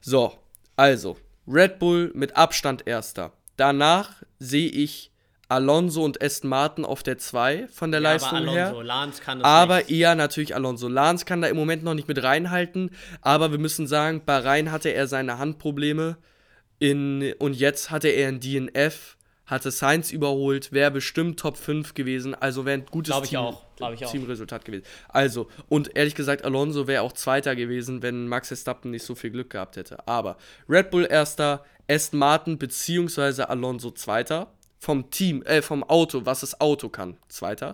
[0.00, 0.32] So,
[0.76, 3.32] also, Red Bull mit Abstand erster.
[3.56, 5.10] Danach sehe ich
[5.48, 8.84] Alonso und Aston Martin auf der 2 von der ja, Leistung aber Alonso, her.
[8.84, 9.90] Lance kann das aber nicht.
[9.90, 10.88] eher natürlich Alonso.
[10.88, 14.72] Lance kann da im Moment noch nicht mit reinhalten, aber wir müssen sagen, bei Rhein
[14.72, 16.16] hatte er seine Handprobleme
[16.78, 22.34] in, und jetzt hatte er ein DNF, hatte Sainz überholt, wäre bestimmt Top 5 gewesen,
[22.34, 23.62] also wäre ein gutes Team, auch.
[23.76, 24.84] Teamresultat gewesen.
[25.08, 29.30] Also, und ehrlich gesagt, Alonso wäre auch Zweiter gewesen, wenn Max Verstappen nicht so viel
[29.30, 30.06] Glück gehabt hätte.
[30.08, 30.36] Aber
[30.68, 33.42] Red Bull Erster, Aston Martin bzw.
[33.42, 34.52] Alonso Zweiter
[34.86, 37.16] vom Team, äh, vom Auto, was das Auto kann.
[37.26, 37.72] Zweiter.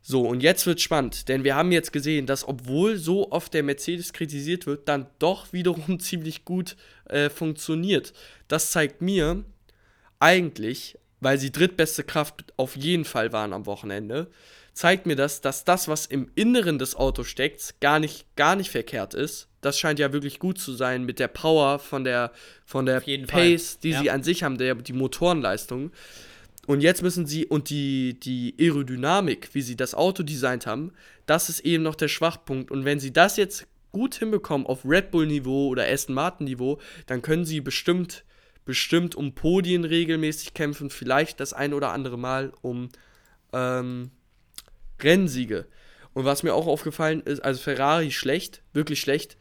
[0.00, 3.64] So, und jetzt wird spannend, denn wir haben jetzt gesehen, dass obwohl so oft der
[3.64, 8.12] Mercedes kritisiert wird, dann doch wiederum ziemlich gut äh, funktioniert.
[8.46, 9.44] Das zeigt mir
[10.20, 14.28] eigentlich, weil sie drittbeste Kraft auf jeden Fall waren am Wochenende,
[14.72, 18.70] zeigt mir das, dass das, was im Inneren des Autos steckt, gar nicht, gar nicht
[18.70, 19.48] verkehrt ist.
[19.60, 22.32] Das scheint ja wirklich gut zu sein mit der Power von der,
[22.64, 23.78] von der Pace, Fall.
[23.82, 24.00] die ja.
[24.00, 25.90] sie an sich haben, der, die Motorenleistung.
[26.66, 30.92] Und jetzt müssen sie, und die, die Aerodynamik, wie sie das Auto designt haben,
[31.26, 32.70] das ist eben noch der Schwachpunkt.
[32.70, 37.44] Und wenn sie das jetzt gut hinbekommen auf Red Bull-Niveau oder Aston Martin-Niveau, dann können
[37.44, 38.24] sie bestimmt,
[38.64, 42.88] bestimmt um Podien regelmäßig kämpfen, vielleicht das ein oder andere Mal um
[43.52, 44.10] ähm,
[45.02, 45.66] Rennsiege.
[46.12, 49.36] Und was mir auch aufgefallen ist, also Ferrari schlecht, wirklich schlecht.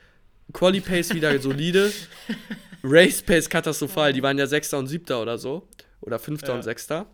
[0.53, 1.91] Quali Pace wieder solide.
[2.83, 4.13] Race Pace katastrophal.
[4.13, 5.67] Die waren ja Sechster und Siebter oder so.
[6.01, 6.55] Oder Fünfter ja.
[6.55, 7.07] und Sechster.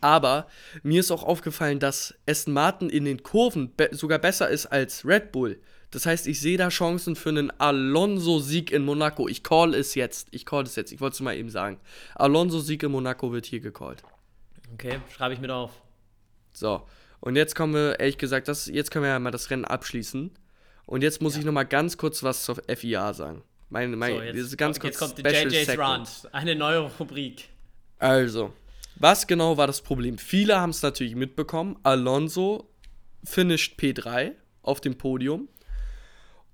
[0.00, 0.48] Aber
[0.82, 5.06] mir ist auch aufgefallen, dass Aston Martin in den Kurven be sogar besser ist als
[5.06, 5.60] Red Bull.
[5.92, 9.28] Das heißt, ich sehe da Chancen für einen Alonso-Sieg in Monaco.
[9.28, 10.28] Ich call es jetzt.
[10.30, 10.90] Ich call es jetzt.
[10.90, 11.78] Ich wollte es mal eben sagen.
[12.14, 14.02] Alonso-Sieg in Monaco wird hier gecallt.
[14.72, 15.81] Okay, schreibe ich mit auf.
[16.52, 16.86] So.
[17.20, 20.30] Und jetzt kommen wir, ehrlich gesagt, das, jetzt können wir ja mal das Rennen abschließen.
[20.86, 21.40] Und jetzt muss ja.
[21.40, 23.42] ich noch mal ganz kurz was zur FIA sagen.
[23.68, 27.48] Meine, meine, so, jetzt, ganz kurz jetzt kommt JJ's Run, eine neue Rubrik.
[27.98, 28.52] Also,
[28.96, 30.18] was genau war das Problem?
[30.18, 31.78] Viele haben es natürlich mitbekommen.
[31.82, 32.68] Alonso
[33.24, 35.48] finisht P3 auf dem Podium.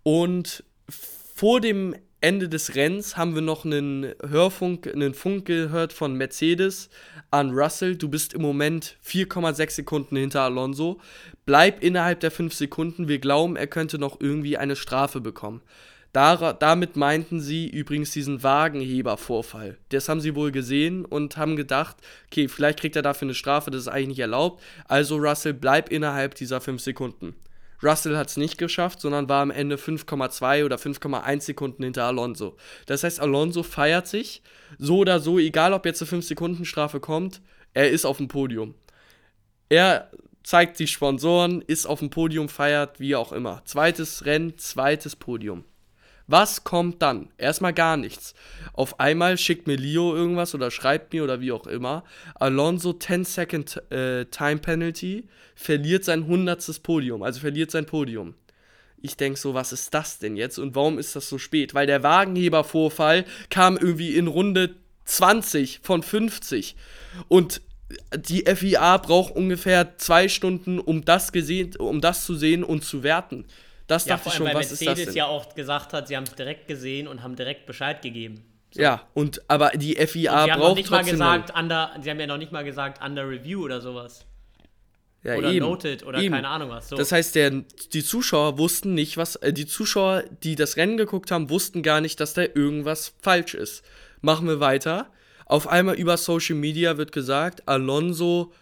[0.02, 6.14] Und vor dem Ende des Rennens haben wir noch einen Hörfunk, einen Funk gehört von
[6.14, 6.90] Mercedes
[7.30, 7.96] an Russell.
[7.96, 11.00] Du bist im Moment 4,6 Sekunden hinter Alonso.
[11.46, 13.06] Bleib innerhalb der 5 Sekunden.
[13.06, 15.62] Wir glauben, er könnte noch irgendwie eine Strafe bekommen.
[16.12, 19.78] Dar damit meinten sie übrigens diesen Wagenhebervorfall.
[19.90, 23.70] Das haben sie wohl gesehen und haben gedacht, okay, vielleicht kriegt er dafür eine Strafe,
[23.70, 24.60] das ist eigentlich nicht erlaubt.
[24.86, 27.36] Also Russell, bleib innerhalb dieser 5 Sekunden.
[27.82, 32.56] Russell hat es nicht geschafft, sondern war am Ende 5,2 oder 5,1 Sekunden hinter Alonso.
[32.86, 34.42] Das heißt, Alonso feiert sich
[34.78, 37.40] so oder so, egal ob jetzt eine 5-Sekunden-Strafe kommt,
[37.74, 38.74] er ist auf dem Podium.
[39.68, 40.10] Er
[40.42, 43.62] zeigt die Sponsoren, ist auf dem Podium, feiert, wie auch immer.
[43.64, 45.64] Zweites Rennen, zweites Podium.
[46.28, 47.30] Was kommt dann?
[47.38, 48.34] Erstmal gar nichts.
[48.74, 52.04] Auf einmal schickt mir Leo irgendwas oder schreibt mir oder wie auch immer.
[52.34, 58.34] Alonso 10 Second äh, Time Penalty verliert sein hundertstes Podium, also verliert sein Podium.
[59.00, 61.72] Ich denke so, was ist das denn jetzt und warum ist das so spät?
[61.72, 64.74] Weil der Wagenhebervorfall kam irgendwie in Runde
[65.06, 66.76] 20 von 50
[67.28, 67.62] und
[68.14, 73.02] die FIA braucht ungefähr zwei Stunden, um das, gesehen, um das zu sehen und zu
[73.02, 73.46] werten.
[73.88, 75.14] Das ja, dachte ich schon, weil was Mercedes ist das denn?
[75.16, 78.44] ja auch gesagt hat, sie haben es direkt gesehen und haben direkt Bescheid gegeben.
[78.70, 78.82] So.
[78.82, 82.26] Ja, und aber die FIA und sie braucht nicht mal gesagt, under, Sie haben ja
[82.26, 84.26] noch nicht mal gesagt, under review oder sowas.
[85.24, 86.34] Ja, oder eben, noted oder eben.
[86.34, 86.90] keine Ahnung was.
[86.90, 86.96] So.
[86.96, 87.50] Das heißt, der,
[87.92, 89.36] die Zuschauer wussten nicht, was.
[89.36, 93.54] Äh, die Zuschauer, die das Rennen geguckt haben, wussten gar nicht, dass da irgendwas falsch
[93.54, 93.82] ist.
[94.20, 95.10] Machen wir weiter.
[95.46, 98.52] Auf einmal über Social Media wird gesagt, Alonso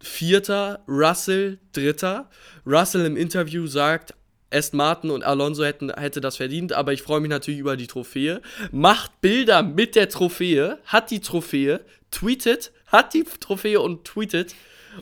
[0.00, 2.28] Vierter, Russell Dritter.
[2.66, 4.14] Russell im Interview sagt,
[4.52, 7.86] Aston Martin und Alonso hätten hätte das verdient, aber ich freue mich natürlich über die
[7.86, 8.40] Trophäe.
[8.70, 14.54] Macht Bilder mit der Trophäe, hat die Trophäe, tweetet, hat die Trophäe und tweetet.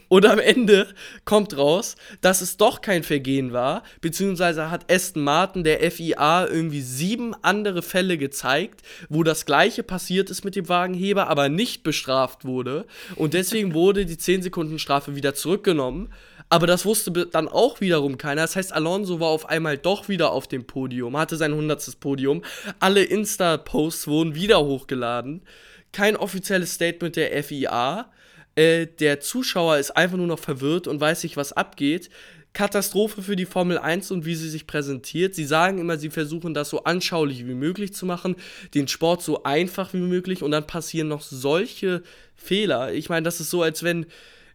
[0.08, 0.86] Und am Ende
[1.24, 6.80] kommt raus, dass es doch kein Vergehen war, beziehungsweise hat Aston Martin der FIA irgendwie
[6.80, 12.44] sieben andere Fälle gezeigt, wo das gleiche passiert ist mit dem Wagenheber, aber nicht bestraft
[12.44, 12.86] wurde.
[13.16, 16.10] Und deswegen wurde die 10 Sekunden Strafe wieder zurückgenommen.
[16.50, 18.42] Aber das wusste dann auch wiederum keiner.
[18.42, 22.00] Das heißt, Alonso war auf einmal doch wieder auf dem Podium, hatte sein 100.
[22.00, 22.42] Podium.
[22.80, 25.42] Alle Insta-Posts wurden wieder hochgeladen.
[25.92, 28.10] Kein offizielles Statement der FIA.
[28.56, 32.10] Äh, der Zuschauer ist einfach nur noch verwirrt und weiß nicht, was abgeht.
[32.52, 35.36] Katastrophe für die Formel 1 und wie sie sich präsentiert.
[35.36, 38.34] Sie sagen immer, sie versuchen das so anschaulich wie möglich zu machen,
[38.74, 42.02] den Sport so einfach wie möglich und dann passieren noch solche
[42.34, 42.92] Fehler.
[42.92, 44.06] Ich meine, das ist so, als wenn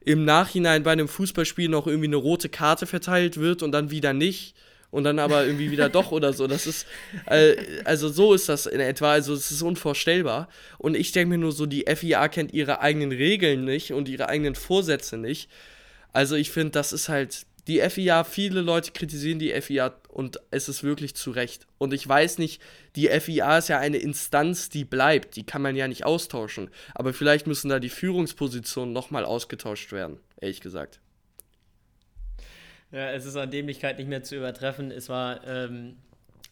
[0.05, 4.13] im Nachhinein bei einem Fußballspiel noch irgendwie eine rote Karte verteilt wird und dann wieder
[4.13, 4.55] nicht
[4.91, 6.47] und dann aber irgendwie wieder doch oder so.
[6.47, 6.85] Das ist,
[7.25, 10.47] äh, also so ist das in etwa, also es ist unvorstellbar.
[10.77, 14.29] Und ich denke mir nur so, die FIA kennt ihre eigenen Regeln nicht und ihre
[14.29, 15.49] eigenen Vorsätze nicht.
[16.13, 20.69] Also ich finde, das ist halt, die FIA, viele Leute kritisieren die FIA und es
[20.69, 21.65] ist wirklich zu Recht.
[21.77, 22.61] Und ich weiß nicht,
[22.95, 26.69] die FIA ist ja eine Instanz, die bleibt, die kann man ja nicht austauschen.
[26.93, 30.99] Aber vielleicht müssen da die Führungspositionen nochmal ausgetauscht werden, ehrlich gesagt.
[32.91, 34.91] Ja, es ist an Dämlichkeit nicht mehr zu übertreffen.
[34.91, 35.97] Es war ähm,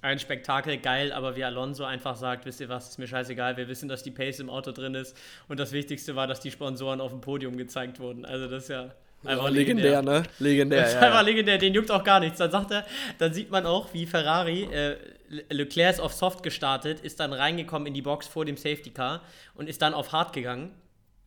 [0.01, 3.67] ein Spektakel, geil, aber wie Alonso einfach sagt, wisst ihr was, ist mir scheißegal, wir
[3.67, 5.15] wissen, dass die Pace im Auto drin ist.
[5.47, 8.25] Und das Wichtigste war, dass die Sponsoren auf dem Podium gezeigt wurden.
[8.25, 8.93] Also das ist ja
[9.25, 10.23] Einfach legendär, legendär, ne?
[10.39, 10.79] Legendär.
[10.81, 12.37] Das ist ja, einfach legendär, den juckt auch gar nichts.
[12.37, 12.85] Dann sagt er,
[13.19, 14.97] dann sieht man auch, wie Ferrari, äh,
[15.49, 19.21] Leclerc ist auf Soft gestartet, ist dann reingekommen in die Box vor dem Safety Car
[19.55, 20.71] und ist dann auf Hard gegangen.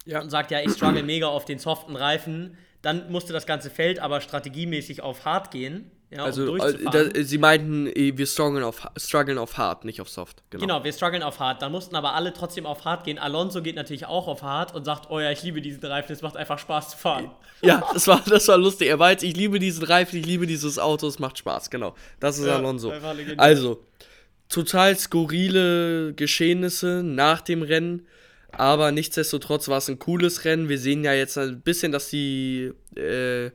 [0.05, 0.21] Ja.
[0.21, 2.57] Und sagt, ja, ich struggle mega auf den soften Reifen.
[2.83, 5.91] Dann musste das ganze Feld aber strategiemäßig auf Hard gehen.
[6.17, 10.01] Ja, also, um äh, da, sie meinten, äh, wir strugglen auf, strugglen auf Hard, nicht
[10.01, 10.43] auf Soft.
[10.51, 10.61] Genau.
[10.61, 11.63] genau, wir strugglen auf Hard.
[11.63, 13.19] Dann mussten aber alle trotzdem auf Hard gehen.
[13.19, 16.23] Alonso geht natürlich auch auf Hard und sagt, oh ja, ich liebe diesen Reifen, es
[16.23, 17.31] macht einfach Spaß zu fahren.
[17.61, 18.89] Ja, das war, das war lustig.
[18.89, 21.95] Er weiß, ich liebe diesen Reifen, ich liebe dieses Auto, es macht Spaß, genau.
[22.21, 22.93] Das ist ja, Alonso.
[23.37, 23.83] Also,
[24.49, 28.07] total skurrile Geschehnisse nach dem Rennen.
[28.53, 30.69] Aber nichtsdestotrotz war es ein cooles Rennen.
[30.69, 33.51] Wir sehen ja jetzt ein bisschen, dass die, äh,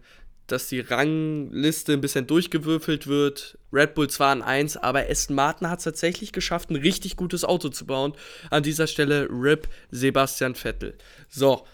[0.52, 3.58] dass die Rangliste ein bisschen durchgewürfelt wird.
[3.72, 7.44] Red Bull zwar an 1, aber Aston Martin hat es tatsächlich geschafft, ein richtig gutes
[7.44, 8.14] Auto zu bauen.
[8.50, 10.96] An dieser Stelle RIP Sebastian Vettel.
[11.30, 11.66] So,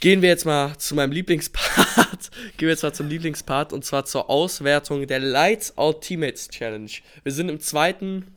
[0.00, 2.30] gehen wir jetzt mal zu meinem Lieblingspart.
[2.56, 6.90] gehen wir jetzt mal zum Lieblingspart und zwar zur Auswertung der Lights Out Teammates Challenge.
[7.22, 8.36] Wir sind im zweiten,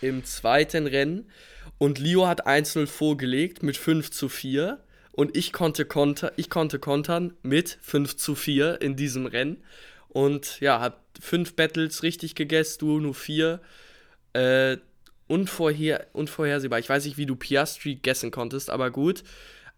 [0.00, 1.30] im zweiten Rennen.
[1.78, 4.80] Und Leo hat 1-0 vorgelegt mit 5 zu 4.
[5.18, 9.56] Und ich konnte, konter, ich konnte kontern mit 5 zu 4 in diesem Rennen.
[10.06, 13.60] Und ja, hat 5 Battles richtig gegessen, du nur 4.
[14.34, 14.76] Äh,
[15.26, 16.78] unvorher, unvorhersehbar.
[16.78, 19.24] Ich weiß nicht, wie du Piastri gessen konntest, aber gut.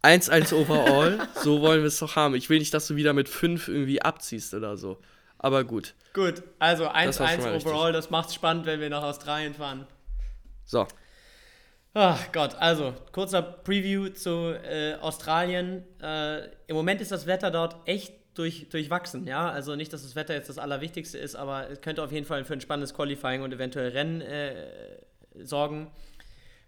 [0.02, 2.34] 1-1 overall, so wollen wir es doch haben.
[2.34, 5.00] Ich will nicht, dass du wieder mit 5 irgendwie abziehst oder so.
[5.38, 5.94] Aber gut.
[6.12, 7.92] Gut, also 1-1 overall, richtig.
[7.92, 9.86] das macht spannend, wenn wir nach Australien fahren.
[10.66, 10.86] So,
[11.92, 15.84] Ach Gott, also kurzer Preview zu äh, Australien.
[16.00, 19.50] Äh, Im Moment ist das Wetter dort echt durch, durchwachsen, ja.
[19.50, 22.44] Also nicht, dass das Wetter jetzt das Allerwichtigste ist, aber es könnte auf jeden Fall
[22.44, 24.54] für ein spannendes Qualifying und eventuell Rennen äh,
[25.42, 25.90] sorgen.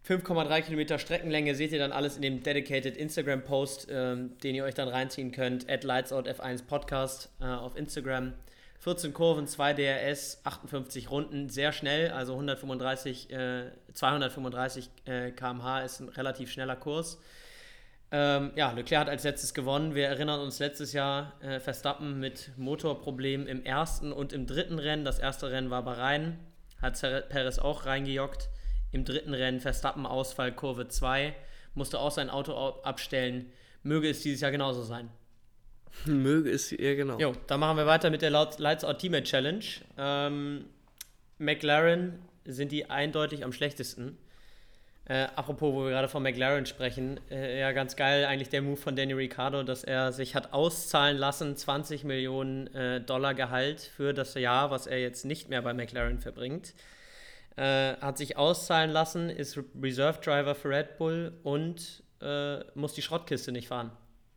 [0.09, 4.75] 5,3 Kilometer Streckenlänge seht ihr dann alles in dem dedicated Instagram-Post, ähm, den ihr euch
[4.75, 5.71] dann reinziehen könnt.
[5.71, 8.33] At LightsOutF1 Podcast äh, auf Instagram.
[8.83, 16.01] 14 Kurven, 2 DRS, 58 Runden, sehr schnell, also 135, äh, 235 äh, km/h ist
[16.01, 17.21] ein relativ schneller Kurs.
[18.11, 19.95] Ähm, ja, Leclerc hat als letztes gewonnen.
[19.95, 25.05] Wir erinnern uns letztes Jahr äh, Verstappen mit Motorproblemen im ersten und im dritten Rennen.
[25.05, 26.41] Das erste Rennen war Bahrain,
[26.81, 28.49] hat Perez auch reingejockt.
[28.91, 31.37] Im dritten Rennen Verstappen Ausfall Kurve 2,
[31.75, 33.53] musste auch sein Auto abstellen.
[33.85, 35.09] Möge es dieses Jahr genauso sein.
[36.05, 37.19] Möge es, ja genau.
[37.19, 39.65] Jo, dann machen wir weiter mit der Lights Out Teammate Challenge.
[39.99, 40.65] Ähm,
[41.39, 44.19] McLaren sind die eindeutig am schlechtesten.
[45.05, 48.77] Äh, apropos, wo wir gerade von McLaren sprechen, äh, ja, ganz geil eigentlich der Move
[48.77, 54.15] von Danny Ricciardo, dass er sich hat auszahlen lassen, 20 Millionen äh, Dollar Gehalt für
[54.15, 56.75] das Jahr, was er jetzt nicht mehr bei McLaren verbringt.
[57.57, 63.03] Äh, hat sich auszahlen lassen, ist Reserve Driver für Red Bull und äh, muss die
[63.03, 63.91] Schrottkiste nicht fahren.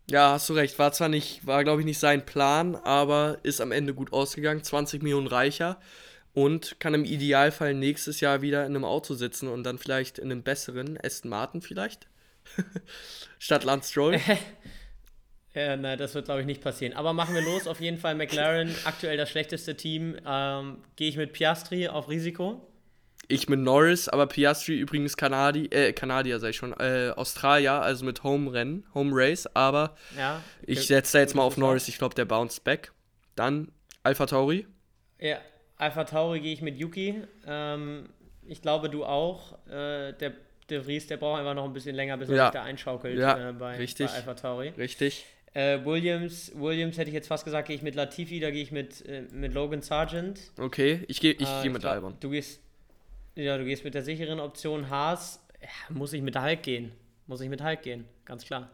[0.10, 0.78] Ja, hast du recht.
[0.78, 4.64] War zwar nicht, war glaube ich nicht sein Plan, aber ist am Ende gut ausgegangen.
[4.64, 5.80] 20 Millionen reicher
[6.34, 10.32] und kann im Idealfall nächstes Jahr wieder in einem Auto sitzen und dann vielleicht in
[10.32, 12.08] einem besseren Aston Martin vielleicht.
[13.40, 14.20] Statt Lance Stroll.
[15.56, 16.92] Ja, nein, das wird, glaube ich, nicht passieren.
[16.98, 17.66] Aber machen wir los.
[17.66, 20.18] Auf jeden Fall McLaren, aktuell das schlechteste Team.
[20.28, 22.68] Ähm, Gehe ich mit Piastri auf Risiko?
[23.28, 28.06] Ich mit Norris, aber Piastri übrigens Kanadi äh, Kanadier, sag ich schon, äh, Australier, also
[28.06, 32.26] mit Home-Rennen, Home-Race, aber ja, ich setze da jetzt mal auf Norris, ich glaube, der
[32.26, 32.92] bounced back.
[33.36, 33.72] Dann
[34.04, 34.68] Alpha Tauri.
[35.20, 35.38] Ja,
[35.78, 37.16] Alpha Tauri gehe ich mit Yuki.
[37.48, 38.10] Ähm,
[38.48, 39.54] ich glaube, du auch.
[39.68, 40.34] Äh, der
[40.70, 42.46] De Vries, der braucht einfach noch ein bisschen länger, bis er Ja.
[42.48, 44.08] sich da einschaukelt Ja, äh, bei, richtig.
[44.08, 44.70] bei Alpha Tauri.
[44.78, 45.26] Richtig.
[45.54, 48.72] Äh, Williams, Williams hätte ich jetzt fast gesagt, gehe ich mit Latifi, da gehe ich
[48.72, 50.40] mit, äh, mit Logan Sargent.
[50.60, 52.16] Okay, ich gehe ich Äh, geh mit glaub, Albon.
[52.20, 52.62] Du gehst,
[53.36, 55.46] ja, du gehst mit der sicheren Option Haas.
[55.90, 56.92] Muss ich mit Hulk gehen.
[57.28, 58.70] Muss ich mit Hulk gehen, ganz klar.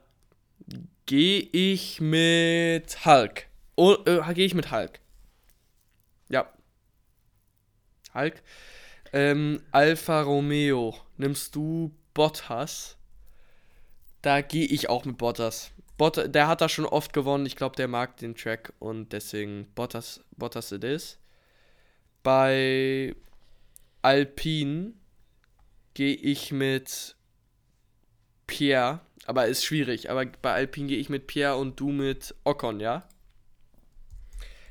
[1.05, 3.47] Gehe ich mit Hulk.
[3.75, 4.99] Oh, äh, gehe ich mit Hulk.
[6.29, 6.51] Ja.
[8.13, 8.41] Hulk.
[9.13, 10.95] Ähm, Alfa Romeo.
[11.17, 12.97] Nimmst du Bottas?
[14.21, 15.71] Da gehe ich auch mit Bottas.
[15.97, 17.45] Bott, der hat da schon oft gewonnen.
[17.45, 21.19] Ich glaube, der mag den Track und deswegen Bottas, Bottas it is.
[22.23, 23.15] Bei
[24.01, 24.93] Alpine
[25.93, 27.15] gehe ich mit
[28.47, 30.09] Pierre, aber ist schwierig.
[30.09, 33.03] Aber bei Alpine gehe ich mit Pierre und du mit Ocon, ja?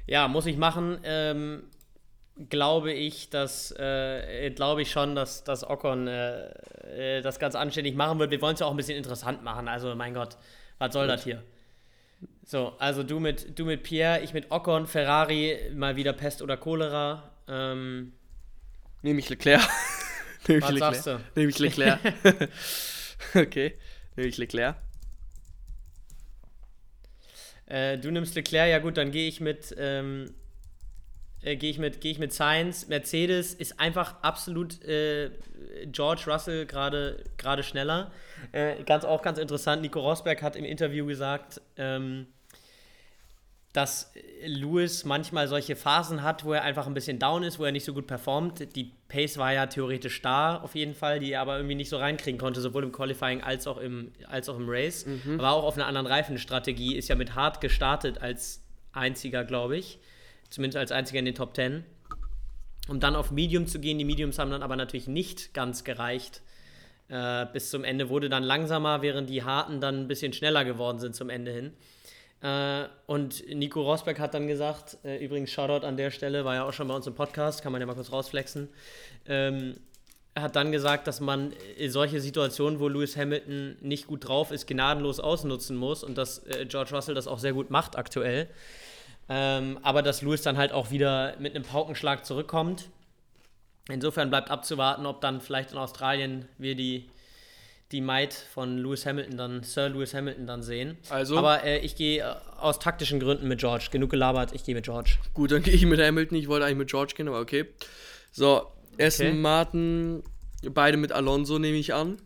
[0.07, 0.99] Ja, muss ich machen.
[1.05, 1.65] Ähm,
[2.49, 7.95] glaube ich, dass äh, glaube ich schon, dass, dass Ocon äh, äh, das ganz anständig
[7.95, 8.31] machen wird.
[8.31, 9.69] Wir wollen es ja auch ein bisschen interessant machen.
[9.69, 10.37] Also, mein Gott,
[10.79, 11.43] was soll das hier?
[12.45, 16.57] So, also du mit, du mit Pierre, ich mit Ocon, Ferrari, mal wieder Pest oder
[16.57, 17.31] Cholera.
[17.49, 18.13] Ähm,
[19.03, 19.63] Nehme ich Leclerc.
[20.49, 20.95] Nehme ich Was Leclerc.
[20.95, 21.21] sagst du?
[21.35, 22.01] Nehme ich Leclerc.
[23.35, 23.79] okay.
[24.17, 24.77] Nehme ich Leclerc.
[27.67, 30.35] Äh, du nimmst Leclerc, ja gut, dann gehe ich mit, ähm,
[31.43, 32.89] äh, gehe ich mit, gehe ich mit Sainz.
[32.89, 35.31] Mercedes ist einfach absolut äh,
[35.87, 38.11] George Russell gerade gerade schneller.
[38.53, 39.83] Äh, ganz auch ganz interessant.
[39.83, 42.27] Nico Rosberg hat im Interview gesagt, ähm,
[43.73, 44.13] dass
[44.45, 47.85] Lewis manchmal solche Phasen hat, wo er einfach ein bisschen down ist, wo er nicht
[47.85, 48.75] so gut performt.
[48.75, 51.97] Die Pace war ja theoretisch da, auf jeden Fall, die er aber irgendwie nicht so
[51.99, 55.05] reinkriegen konnte, sowohl im Qualifying als auch im, als auch im Race.
[55.39, 60.01] Aber auch auf einer anderen Reifenstrategie, ist ja mit hart gestartet als einziger, glaube ich.
[60.49, 61.85] Zumindest als einziger in den Top 10.
[62.89, 63.99] Um dann auf Medium zu gehen.
[63.99, 66.43] Die Mediums haben dann aber natürlich nicht ganz gereicht.
[67.09, 70.99] Äh, bis zum Ende wurde dann langsamer, während die harten dann ein bisschen schneller geworden
[70.99, 71.73] sind zum Ende hin.
[72.43, 76.65] Äh, und Nico Rosberg hat dann gesagt, äh, übrigens Shoutout an der Stelle, war ja
[76.65, 78.69] auch schon bei uns im Podcast, kann man ja mal kurz rausflexen.
[79.27, 79.77] Ähm,
[80.39, 84.67] hat dann gesagt, dass man äh, solche Situationen, wo Lewis Hamilton nicht gut drauf ist,
[84.67, 88.49] gnadenlos ausnutzen muss und dass äh, George Russell das auch sehr gut macht aktuell.
[89.29, 92.89] Ähm, aber dass Lewis dann halt auch wieder mit einem Paukenschlag zurückkommt.
[93.89, 97.09] Insofern bleibt abzuwarten, ob dann vielleicht in Australien wir die,
[97.93, 100.97] die Maid von Lewis Hamilton dann, Sir Lewis Hamilton dann sehen.
[101.09, 101.37] Also?
[101.37, 103.89] Aber äh, ich gehe äh, aus taktischen Gründen mit George.
[103.91, 105.17] Genug gelabert, ich gehe mit George.
[105.35, 106.39] Gut, dann gehe ich mit Hamilton.
[106.39, 107.67] Ich wollte eigentlich mit George gehen, aber okay.
[108.33, 109.37] So, Aston Okay.
[109.37, 110.23] Martin,
[110.71, 112.19] beide mit Alonso nehme ich an.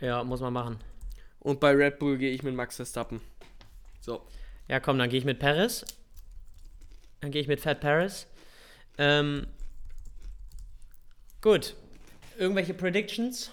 [0.00, 0.78] Ja, muss man machen.
[1.40, 3.20] Und bei Red Bull gehe ich mit Max Verstappen.
[4.00, 4.22] So.
[4.68, 5.84] Ja, komm, dann gehe ich mit Paris.
[7.20, 8.26] Dann gehe ich mit Fat Paris.
[8.98, 9.46] Ähm,
[11.40, 11.74] gut.
[12.38, 13.50] Irgendwelche Predictions?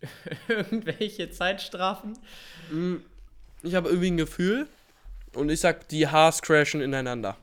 [0.48, 2.18] Irgendwelche Zeitstrafen?
[3.62, 4.68] Ich habe irgendwie ein Gefühl
[5.34, 7.36] und ich sag, die Haars crashen ineinander.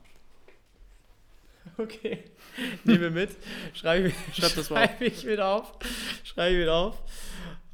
[1.78, 2.24] Okay.
[2.84, 3.30] Nehme mit.
[3.74, 5.72] Schreibe ich, Schreib das mal schreibe ich mit auf.
[6.24, 7.02] Schreibe ich mit auf.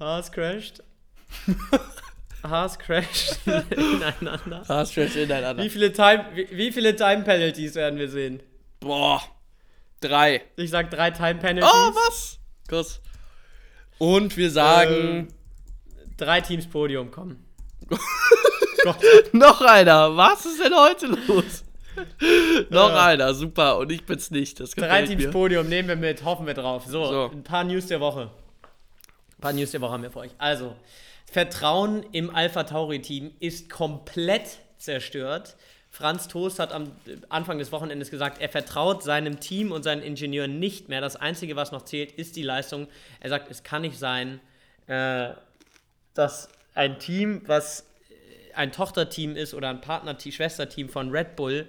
[0.00, 0.82] Haas crasht.
[2.42, 4.64] Haas crasht ineinander.
[4.68, 5.62] Haars crashen ineinander.
[5.62, 8.42] Wie viele, Time, wie, wie viele Time Penalties werden wir sehen?
[8.80, 9.22] Boah.
[10.00, 10.42] Drei.
[10.56, 11.70] Ich sag drei Time Penalties.
[11.72, 12.38] Oh, was?
[12.68, 13.00] Kurz.
[14.02, 15.28] Und wir sagen.
[16.16, 17.44] Drei Teams Podium kommen.
[19.32, 20.16] Noch einer.
[20.16, 21.62] Was ist denn heute los?
[22.68, 23.04] Noch Ja.
[23.06, 23.32] einer.
[23.32, 23.78] Super.
[23.78, 24.58] Und ich bin's nicht.
[24.58, 25.30] Das Drei Teams mir.
[25.30, 26.84] Podium nehmen wir mit, hoffen wir drauf.
[26.88, 27.30] So, So.
[27.32, 28.22] ein paar News der Woche.
[29.38, 30.32] Ein paar News der Woche haben wir für euch.
[30.38, 30.74] Also,
[31.30, 35.54] Vertrauen im Alpha Tauri-Team ist komplett zerstört.
[35.92, 36.90] Franz Toast hat am
[37.28, 41.02] Anfang des Wochenendes gesagt, er vertraut seinem Team und seinen Ingenieuren nicht mehr.
[41.02, 42.88] Das Einzige, was noch zählt, ist die Leistung.
[43.20, 44.40] Er sagt, es kann nicht sein,
[44.86, 45.34] äh,
[46.14, 51.68] dass ein Team, was äh, ein Tochterteam ist oder ein Partnerteam, Schwesterteam von Red Bull,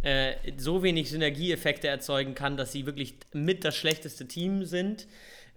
[0.00, 5.06] äh, so wenig Synergieeffekte erzeugen kann, dass sie wirklich mit das schlechteste Team sind.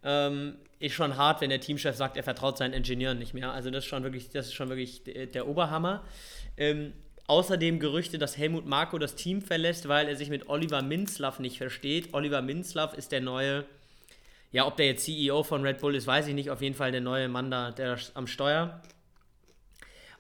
[0.04, 3.54] Ähm, ist schon hart, wenn der Teamchef sagt, er vertraut seinen Ingenieuren nicht mehr.
[3.54, 6.04] Also das ist schon wirklich, das ist schon wirklich der Oberhammer.
[6.58, 6.92] Ähm,
[7.28, 11.58] außerdem Gerüchte, dass Helmut Marko das Team verlässt, weil er sich mit Oliver Minzlaff nicht
[11.58, 12.14] versteht.
[12.14, 13.66] Oliver Minzlaff ist der neue,
[14.52, 16.50] ja, ob der jetzt CEO von Red Bull ist, weiß ich nicht.
[16.50, 18.82] Auf jeden Fall der neue Mann da, der am Steuer.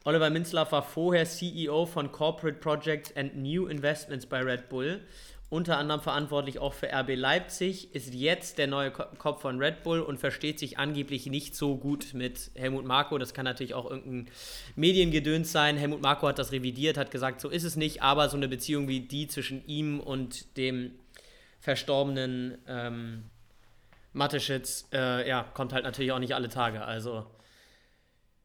[0.06, 5.01] Oliver Minzlaff war vorher CEO von Corporate Projects and New Investments bei Red Bull
[5.54, 9.99] unter anderem verantwortlich auch für RB Leipzig, ist jetzt der neue Kopf von Red Bull
[10.01, 13.20] und versteht sich angeblich nicht so gut mit Helmut Marko.
[13.20, 14.34] Das kann natürlich auch irgendein
[14.76, 15.78] Mediengedöns sein.
[15.78, 18.88] Helmut Marko hat das revidiert, hat gesagt, so ist es nicht, aber so eine Beziehung
[18.88, 20.95] wie die zwischen ihm und dem
[21.60, 23.26] verstorbenen ähm,
[24.12, 26.84] Mateschitz, äh, ja, kommt halt natürlich auch nicht alle Tage.
[26.84, 27.28] Also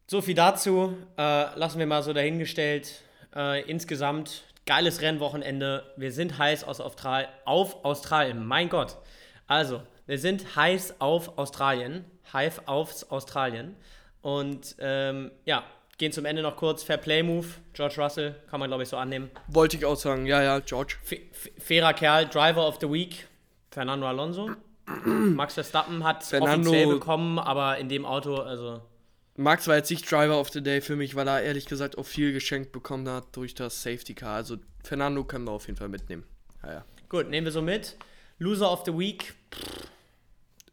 [0.06, 0.94] so viel dazu.
[1.16, 3.02] Äh, lassen wir mal so dahingestellt.
[3.34, 5.82] Äh, insgesamt Geiles Rennwochenende.
[5.96, 8.44] Wir sind heiß aus Austral auf Australien.
[8.44, 8.98] Mein Gott.
[9.46, 12.04] Also, wir sind heiß auf Australien.
[12.34, 13.76] Heiß aufs Australien.
[14.20, 15.64] Und ähm, ja,
[15.96, 16.82] gehen zum Ende noch kurz.
[16.82, 17.46] Fair Play Move.
[17.72, 19.30] George Russell, kann man glaube ich so annehmen.
[19.46, 20.26] Wollte ich auch sagen.
[20.26, 20.96] Ja, ja, George.
[21.02, 22.26] F fairer Kerl.
[22.26, 23.26] Driver of the Week.
[23.70, 24.50] Fernando Alonso.
[25.06, 28.82] Max Verstappen hat Fernando offiziell bekommen, aber in dem Auto, also
[29.38, 32.04] Max war jetzt nicht Driver of the Day für mich, weil er ehrlich gesagt auch
[32.04, 34.34] viel geschenkt bekommen hat durch das Safety Car.
[34.34, 36.24] Also Fernando können wir auf jeden Fall mitnehmen.
[36.64, 36.84] Ja, ja.
[37.08, 37.96] Gut, nehmen wir so mit.
[38.40, 39.34] Loser of the Week.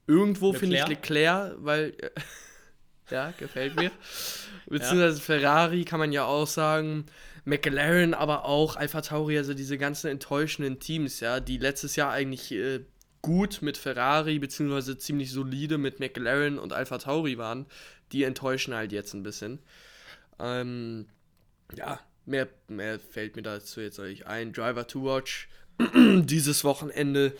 [0.07, 1.93] Irgendwo finde ich Leclerc, weil.
[3.11, 3.91] ja, gefällt mir.
[4.65, 5.23] Beziehungsweise ja.
[5.23, 7.05] Ferrari kann man ja auch sagen.
[7.47, 12.51] McLaren, aber auch Alpha Tauri, also diese ganzen enttäuschenden Teams, ja, die letztes Jahr eigentlich
[12.51, 12.79] äh,
[13.25, 17.65] gut mit Ferrari, beziehungsweise ziemlich solide mit McLaren und Alpha Tauri waren
[18.11, 19.59] die enttäuschen halt jetzt ein bisschen.
[20.39, 21.07] Ähm,
[21.75, 24.53] ja, mehr, mehr fällt mir dazu jetzt eigentlich ein.
[24.53, 25.49] Driver to Watch
[25.95, 27.33] dieses Wochenende.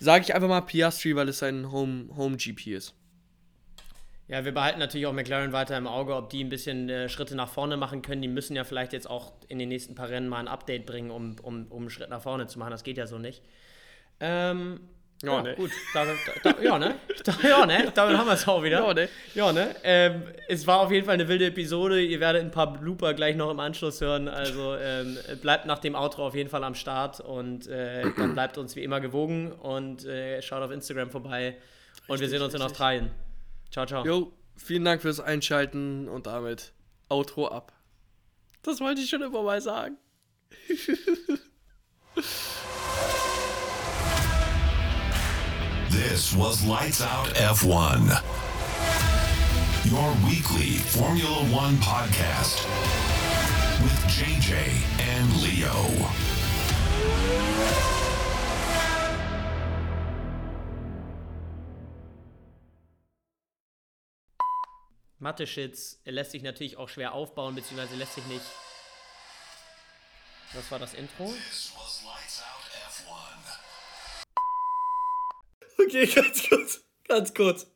[0.00, 2.94] Sage ich einfach mal Piastri, weil es sein Home, Home GP ist.
[4.26, 7.34] Ja, wir behalten natürlich auch McLaren weiter im Auge, ob die ein bisschen äh, Schritte
[7.34, 8.22] nach vorne machen können.
[8.22, 11.10] Die müssen ja vielleicht jetzt auch in den nächsten paar Rennen mal ein Update bringen,
[11.10, 12.70] um, um, um einen Schritt nach vorne zu machen.
[12.70, 13.42] Das geht ja so nicht.
[14.20, 14.80] Ähm,
[15.22, 15.54] ja, ja ne?
[15.54, 15.70] gut.
[15.92, 16.12] Da, da,
[16.42, 16.94] da, ja, ne?
[17.42, 17.90] ja, ne?
[17.94, 18.80] Damit haben wir es auch wieder.
[18.80, 19.08] Ja, ne?
[19.34, 19.76] Ja, ne?
[19.82, 22.02] Ähm, es war auf jeden Fall eine wilde Episode.
[22.02, 24.28] Ihr werdet ein paar Blooper gleich noch im Anschluss hören.
[24.28, 28.56] Also ähm, bleibt nach dem Outro auf jeden Fall am Start und äh, dann bleibt
[28.56, 31.56] uns wie immer gewogen und äh, schaut auf Instagram vorbei.
[32.06, 32.60] Und richtig, wir sehen uns richtig.
[32.60, 33.10] in Australien.
[33.70, 34.04] Ciao, ciao.
[34.04, 36.72] Jo, vielen Dank fürs Einschalten und damit
[37.08, 37.72] Outro ab.
[38.62, 39.96] Das wollte ich schon immer mal sagen.
[45.90, 48.22] This was Lights Out F1,
[49.90, 52.64] your weekly Formula One podcast
[53.82, 54.54] with JJ
[55.00, 55.74] and Leo.
[65.18, 68.44] Mathe-Shits er lässt sich natürlich auch schwer aufbauen, beziehungsweise lässt sich nicht.
[70.52, 71.26] Was war das Intro?
[71.26, 72.59] This was Lights Out
[75.80, 77.66] Okay, ganz kurz, ganz kurz.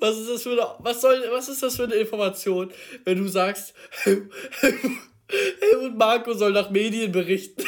[0.00, 2.72] Was ist das für eine, was soll, was ist das für eine Information,
[3.04, 7.62] wenn du sagst, Helmut Marco soll nach Medien berichten?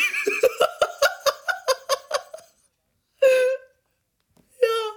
[4.62, 4.97] ja,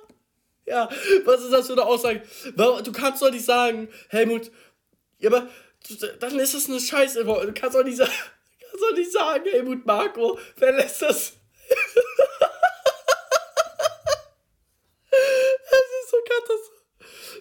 [0.66, 0.90] ja,
[1.26, 2.24] was ist das für eine Aussage?
[2.56, 4.50] Du kannst doch nicht sagen, Helmut,
[5.20, 5.48] ja, aber
[6.20, 7.24] dann ist das eine Scheiße.
[7.26, 8.12] Du kannst doch nicht sagen,
[8.60, 11.41] kannst doch nicht sagen, Helmut Marco verlässt das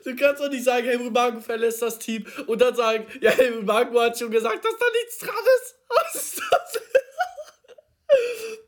[0.05, 3.66] Du kannst doch nicht sagen, Helmut Marko verlässt das Team und dann sagen, ja, Helmut
[3.66, 5.76] Marko hat schon gesagt, dass da nichts dran ist.
[5.88, 6.80] Was ist das?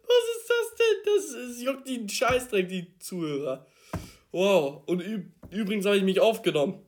[0.03, 0.97] Was ist das denn?
[1.05, 3.67] Das, das juckt die Scheißdreck, die Zuhörer.
[4.31, 4.83] Wow.
[4.87, 5.03] Und
[5.51, 6.85] übrigens habe ich mich aufgenommen.